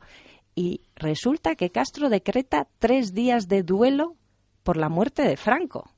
[0.54, 4.14] y resulta que Castro decreta tres días de duelo
[4.62, 5.90] por la muerte de Franco.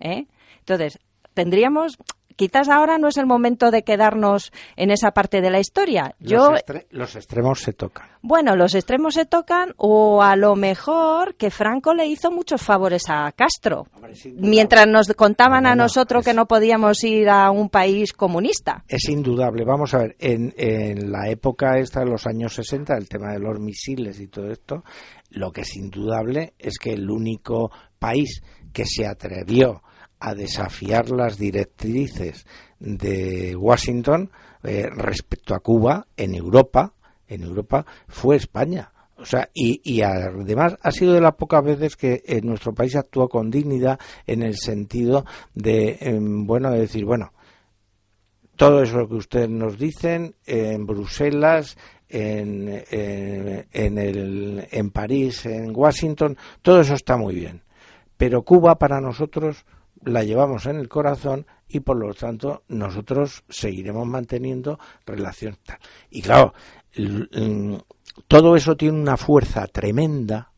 [0.00, 0.26] ¿eh?
[0.58, 0.98] Entonces,
[1.34, 1.98] tendríamos
[2.36, 6.14] quizás ahora no es el momento de quedarnos en esa parte de la historia.
[6.18, 6.54] Yo,
[6.90, 8.08] los, extremos se tocan.
[8.22, 13.04] Bueno, los extremos se tocan o a lo mejor que Franco le hizo muchos favores
[13.08, 13.86] a Castro,
[14.36, 18.84] mientras nos contaban a nosotros que no podíamos ir a un país comunista.
[18.88, 19.64] Es indudable.
[19.64, 23.40] Vamos a ver, en, en la época esta de los años 60, el tema de
[23.40, 24.84] los misiles y todo esto,
[25.30, 29.82] lo que es indudable es que el único país que se atrevió
[30.24, 32.46] a desafiar las directrices
[32.78, 34.30] de Washington
[34.62, 36.94] eh, respecto a Cuba en Europa,
[37.28, 38.90] en Europa fue España.
[39.16, 42.96] O sea, y, y, además ha sido de las pocas veces que en nuestro país
[42.96, 47.32] actúa con dignidad en el sentido de, em, bueno, de decir, bueno,
[48.56, 51.76] todo eso que ustedes nos dicen en Bruselas,
[52.08, 57.62] en, eh, en, el, en París, en Washington, todo eso está muy bien.
[58.16, 59.64] Pero Cuba para nosotros
[60.04, 65.58] la llevamos en el corazón y por lo tanto nosotros seguiremos manteniendo relaciones.
[66.10, 66.54] Y claro,
[68.28, 70.52] todo eso tiene una fuerza tremenda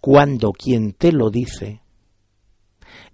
[0.00, 1.82] cuando quien te lo dice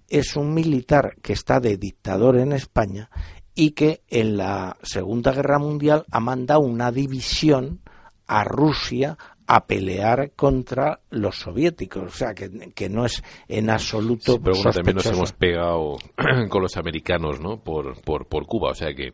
[0.09, 3.09] es un militar que está de dictador en España
[3.53, 7.81] y que en la Segunda Guerra Mundial ha mandado una división
[8.25, 9.17] a Rusia
[9.47, 14.33] a pelear contra los soviéticos, o sea que, que no es en absoluto.
[14.33, 15.95] Sí, pero bueno, también nos hemos pegado
[16.49, 17.57] con los americanos, ¿no?
[17.57, 19.11] Por, por, por Cuba, o sea que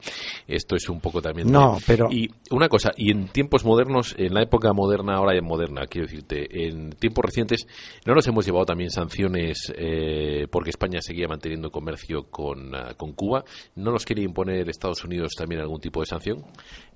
[0.48, 1.52] esto es un poco también.
[1.52, 2.08] No, pero.
[2.10, 6.08] Y una cosa, y en tiempos modernos, en la época moderna, ahora es moderna, quiero
[6.08, 7.68] decirte, en tiempos recientes,
[8.06, 13.14] ¿no nos hemos llevado también sanciones eh, porque España seguía manteniendo comercio con, uh, con
[13.14, 13.44] Cuba?
[13.76, 16.44] ¿No nos quiere imponer Estados Unidos también algún tipo de sanción?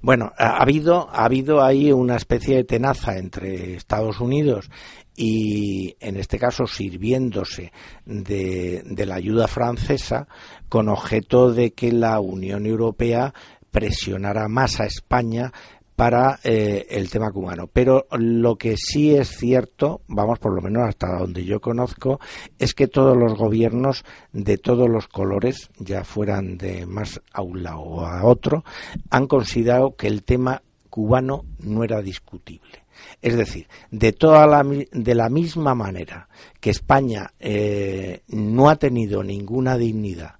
[0.01, 4.69] Bueno, ha habido, ha habido ahí una especie de tenaza entre Estados Unidos
[5.15, 7.71] y, en este caso, sirviéndose
[8.05, 10.27] de, la ayuda francesa
[10.69, 13.33] con objeto de que la Unión Europea
[13.71, 15.51] presionara más a España
[15.95, 17.65] para eh, el tema cubano.
[17.67, 22.19] Pero lo que sí es cierto, vamos por lo menos hasta donde yo conozco,
[22.59, 27.63] es que todos los gobiernos de todos los colores, ya fueran de más a un
[27.63, 28.63] lado o a otro,
[29.09, 30.61] han considerado que el tema
[30.91, 32.86] cubano no era discutible.
[33.21, 36.29] Es decir, de, toda la, de la misma manera
[36.59, 40.35] que España eh, no ha tenido ninguna dignidad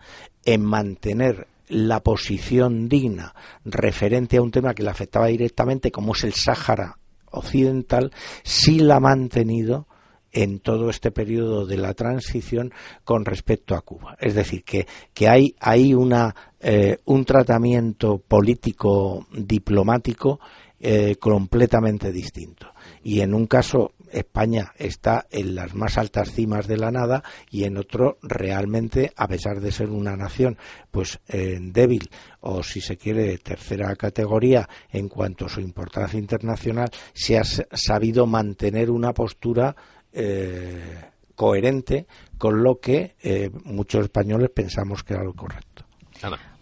[0.46, 3.36] en mantener la posición digna
[3.66, 6.98] referente a un tema que le afectaba directamente, como es el Sáhara
[7.32, 8.12] Occidental,
[8.44, 9.88] sí la ha mantenido
[10.32, 12.72] en todo este periodo de la transición
[13.04, 14.16] con respecto a Cuba.
[14.20, 20.40] Es decir, que, que hay, hay una, eh, un tratamiento político diplomático
[20.80, 22.74] eh, completamente distinto.
[23.04, 27.64] Y en un caso España está en las más altas cimas de la nada y
[27.64, 30.58] en otro realmente, a pesar de ser una nación
[30.92, 32.10] pues eh, débil
[32.42, 38.26] o si se quiere tercera categoría en cuanto a su importancia internacional, se ha sabido
[38.26, 39.76] mantener una postura
[40.12, 41.06] eh,
[41.36, 42.08] coherente
[42.38, 45.86] con lo que eh, muchos españoles pensamos que era lo correcto.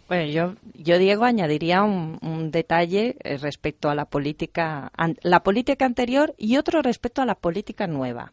[0.08, 4.92] Bueno, yo, yo Diego, añadiría un, detalle eh, respecto a la política,
[5.24, 8.32] la política anterior y otro respecto a la política nueva.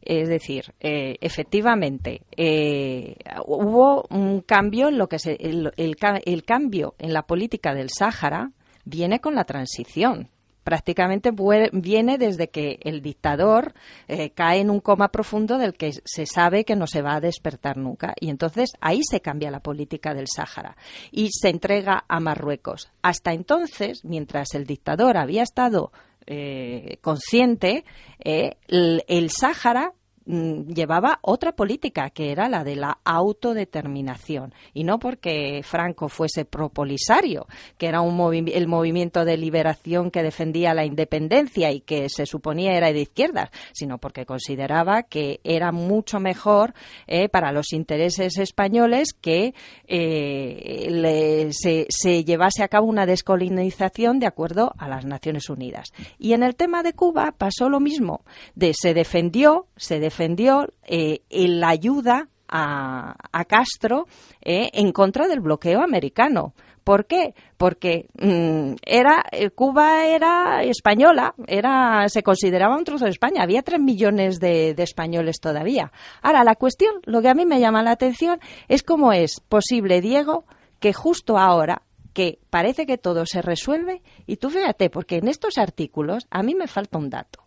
[0.00, 7.12] Es decir, eh, efectivamente, eh, hubo un cambio en lo que se, el, cambio en
[7.12, 8.50] la política del Sáhara
[8.84, 10.28] viene con la transición
[10.64, 11.30] prácticamente
[11.72, 13.74] viene desde que el dictador
[14.08, 17.20] eh, cae en un coma profundo del que se sabe que no se va a
[17.20, 18.14] despertar nunca.
[18.18, 20.76] Y entonces ahí se cambia la política del Sáhara
[21.12, 22.90] y se entrega a Marruecos.
[23.02, 25.92] Hasta entonces, mientras el dictador había estado
[26.26, 27.84] eh, consciente,
[28.18, 34.54] eh, el Sáhara Mm, llevaba otra política, que era la de la autodeterminación.
[34.72, 37.46] Y no porque Franco fuese propolisario,
[37.76, 42.72] que era un el movimiento de liberación que defendía la independencia y que se suponía
[42.72, 46.74] era de izquierdas, sino porque consideraba que era mucho mejor
[47.06, 49.54] eh, para los intereses españoles que
[49.86, 55.92] eh, se, se llevase a cabo una descolonización de acuerdo a las Naciones Unidas.
[56.18, 58.24] Y en el tema de Cuba pasó lo mismo.
[58.72, 63.16] Se defendió, se defendió defendió eh, la ayuda a,
[63.48, 64.06] Castro
[64.40, 66.54] eh, en contra del bloqueo americano.
[66.84, 67.34] ¿Por qué?
[67.56, 73.42] Porque mm, era eh, Cuba era española, era se consideraba un trozo de España.
[73.42, 75.90] Había tres millones de, de, españoles todavía.
[76.22, 78.38] Ahora la cuestión, lo que a mí me llama la atención
[78.68, 80.44] es cómo es posible, Diego,
[80.78, 85.58] que justo ahora que parece que todo se resuelve y tú fíjate, porque en estos
[85.58, 87.40] artículos a mí me falta un dato.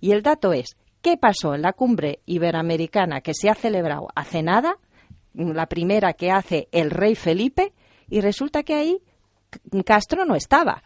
[0.00, 4.42] Y el dato es ¿Qué pasó en la cumbre iberoamericana que se ha celebrado hace
[4.42, 4.76] nada?
[5.32, 7.72] la primera que hace el rey Felipe,
[8.08, 8.98] y resulta que ahí
[9.84, 10.82] Castro no estaba.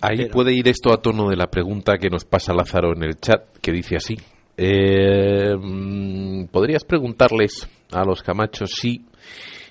[0.00, 3.16] Ahí puede ir esto a tono de la pregunta que nos pasa Lázaro en el
[3.16, 4.16] chat, que dice así.
[4.56, 9.04] Eh, mm, ¿Podrías preguntarles a los camachos si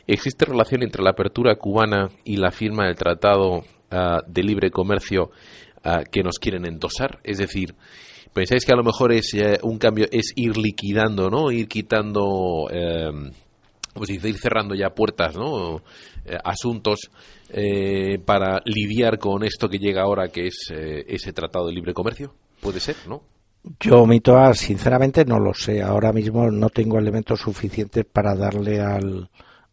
[0.05, 5.31] existe relación entre la apertura cubana y la firma del Tratado ah, de Libre Comercio
[5.83, 7.19] ah, que nos quieren endosar?
[7.23, 7.75] Es decir,
[8.33, 11.51] ¿pensáis que a lo mejor es eh, un cambio, es ir liquidando, ¿no?
[11.51, 12.67] Ir quitando...
[12.71, 13.31] Eh,
[13.97, 15.81] pues ir cerrando ya puertas, ¿no?
[16.25, 17.09] Eh, asuntos
[17.49, 21.93] eh, para lidiar con esto que llega ahora, que es eh, ese tratado de libre
[21.93, 22.33] comercio.
[22.61, 23.21] Puede ser, ¿no?
[23.79, 25.81] Yo, Mitoa, sinceramente no lo sé.
[25.81, 29.29] Ahora mismo no tengo elementos suficientes para darle al,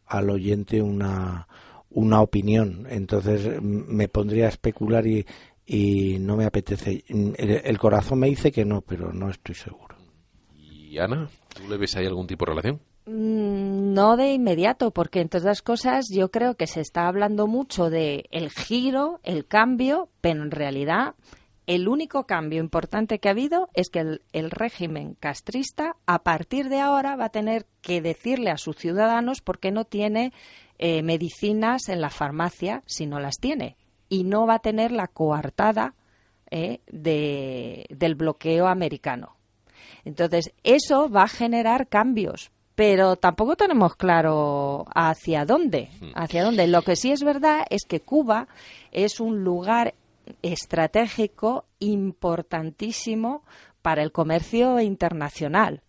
[0.07, 1.46] al oyente una,
[1.90, 2.86] una opinión.
[2.90, 5.24] Entonces me pondría a especular y,
[5.66, 7.04] y no me apetece.
[7.08, 9.96] El, corazón me dice que no, pero no estoy seguro.
[10.54, 11.28] ¿Y Ana?
[11.54, 12.80] ¿Tú le ves ahí algún tipo de relación?
[13.06, 17.46] Mm, no de inmediato, porque en todas las cosas yo creo que se está hablando
[17.46, 21.14] mucho de el giro, el cambio, pero en realidad
[21.66, 26.80] el único cambio importante que ha habido es que el, régimen castrista a partir de
[26.80, 30.34] ahora va a tener que decirle a sus ciudadanos por qué no tiene
[30.78, 33.78] eh, medicinas en la farmacia si no las tiene
[34.14, 35.94] y no va a tener la coartada
[36.50, 39.34] eh, del bloqueo americano.
[40.04, 46.10] Entonces, eso va a generar cambios, pero tampoco tenemos claro hacia dónde, hmm.
[46.14, 46.68] hacia dónde.
[46.68, 48.46] Lo que sí es verdad es que Cuba
[48.92, 49.94] es un lugar
[50.42, 53.42] estratégico importantísimo
[53.82, 55.82] para el comercio internacional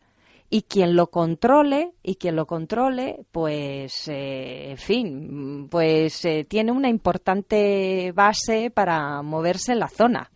[0.56, 6.72] y quien lo controle y quien lo controle pues eh, en fin pues eh, tiene
[6.72, 10.32] una importante base para moverse en la zona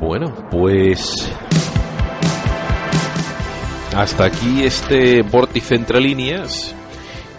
[0.00, 1.32] bueno pues
[3.94, 6.74] hasta aquí este vórtice entre líneas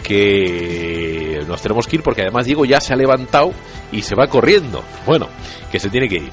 [0.02, 3.52] que nos tenemos que ir porque además Diego ya se ha levantado
[3.90, 4.84] y se va corriendo.
[5.06, 5.28] Bueno,
[5.72, 6.30] que se tiene que ir.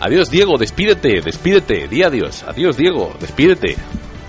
[0.00, 2.44] Adiós Diego, despídete, despídete, di adiós.
[2.46, 3.76] Adiós Diego, despídete.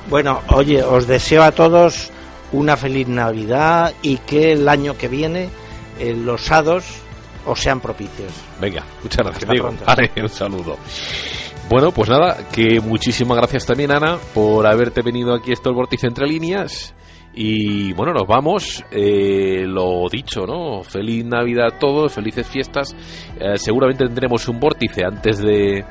[0.10, 2.10] Bueno, oye, os deseo a todos
[2.52, 5.50] una feliz Navidad y que el año que viene
[6.00, 6.86] eh, los hados
[7.46, 8.32] os sean propicios.
[8.60, 9.74] Venga, muchas gracias Diego.
[9.86, 10.78] Vale, un saludo.
[11.70, 15.76] Bueno, pues nada, que muchísimas gracias también, Ana, por haberte venido aquí a esto el
[15.76, 16.96] Vórtice Entre Líneas.
[17.34, 18.84] Y bueno, nos vamos.
[18.92, 20.84] Eh, lo dicho, ¿no?
[20.84, 22.96] Feliz Navidad a todos, felices fiestas.
[23.40, 25.86] Eh, seguramente tendremos un vórtice antes de,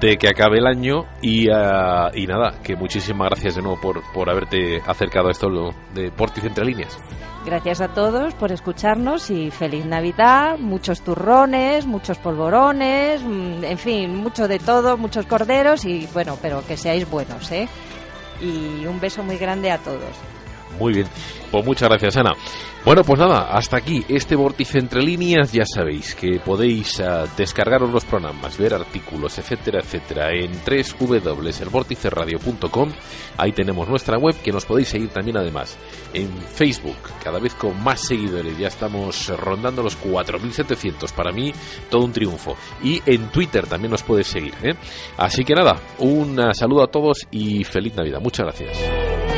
[0.00, 1.04] de que acabe el año.
[1.22, 5.48] Y, uh, y nada, que muchísimas gracias de nuevo por, por haberte acercado a esto
[5.94, 6.98] de Vórtice Entre Líneas.
[7.44, 14.14] Gracias a todos por escucharnos y feliz Navidad, muchos turrones, muchos polvorones, mm, en fin,
[14.14, 17.68] mucho de todo, muchos corderos y bueno, pero que seáis buenos, ¿eh?
[18.40, 20.31] Y un beso muy grande a todos.
[20.78, 21.06] Muy bien,
[21.50, 22.32] pues muchas gracias Ana.
[22.84, 25.52] Bueno, pues nada, hasta aquí este vórtice entre líneas.
[25.52, 32.90] Ya sabéis que podéis uh, descargaros los programas, ver artículos, etcétera, etcétera, en www.elvorticeradio.com.
[33.38, 35.78] Ahí tenemos nuestra web que nos podéis seguir también además
[36.12, 38.58] en Facebook, cada vez con más seguidores.
[38.58, 41.12] Ya estamos rondando los 4.700.
[41.12, 41.52] Para mí,
[41.88, 42.56] todo un triunfo.
[42.82, 44.54] Y en Twitter también nos podéis seguir.
[44.60, 44.74] ¿eh?
[45.18, 48.18] Así que nada, un saludo a todos y feliz Navidad.
[48.20, 49.31] Muchas gracias.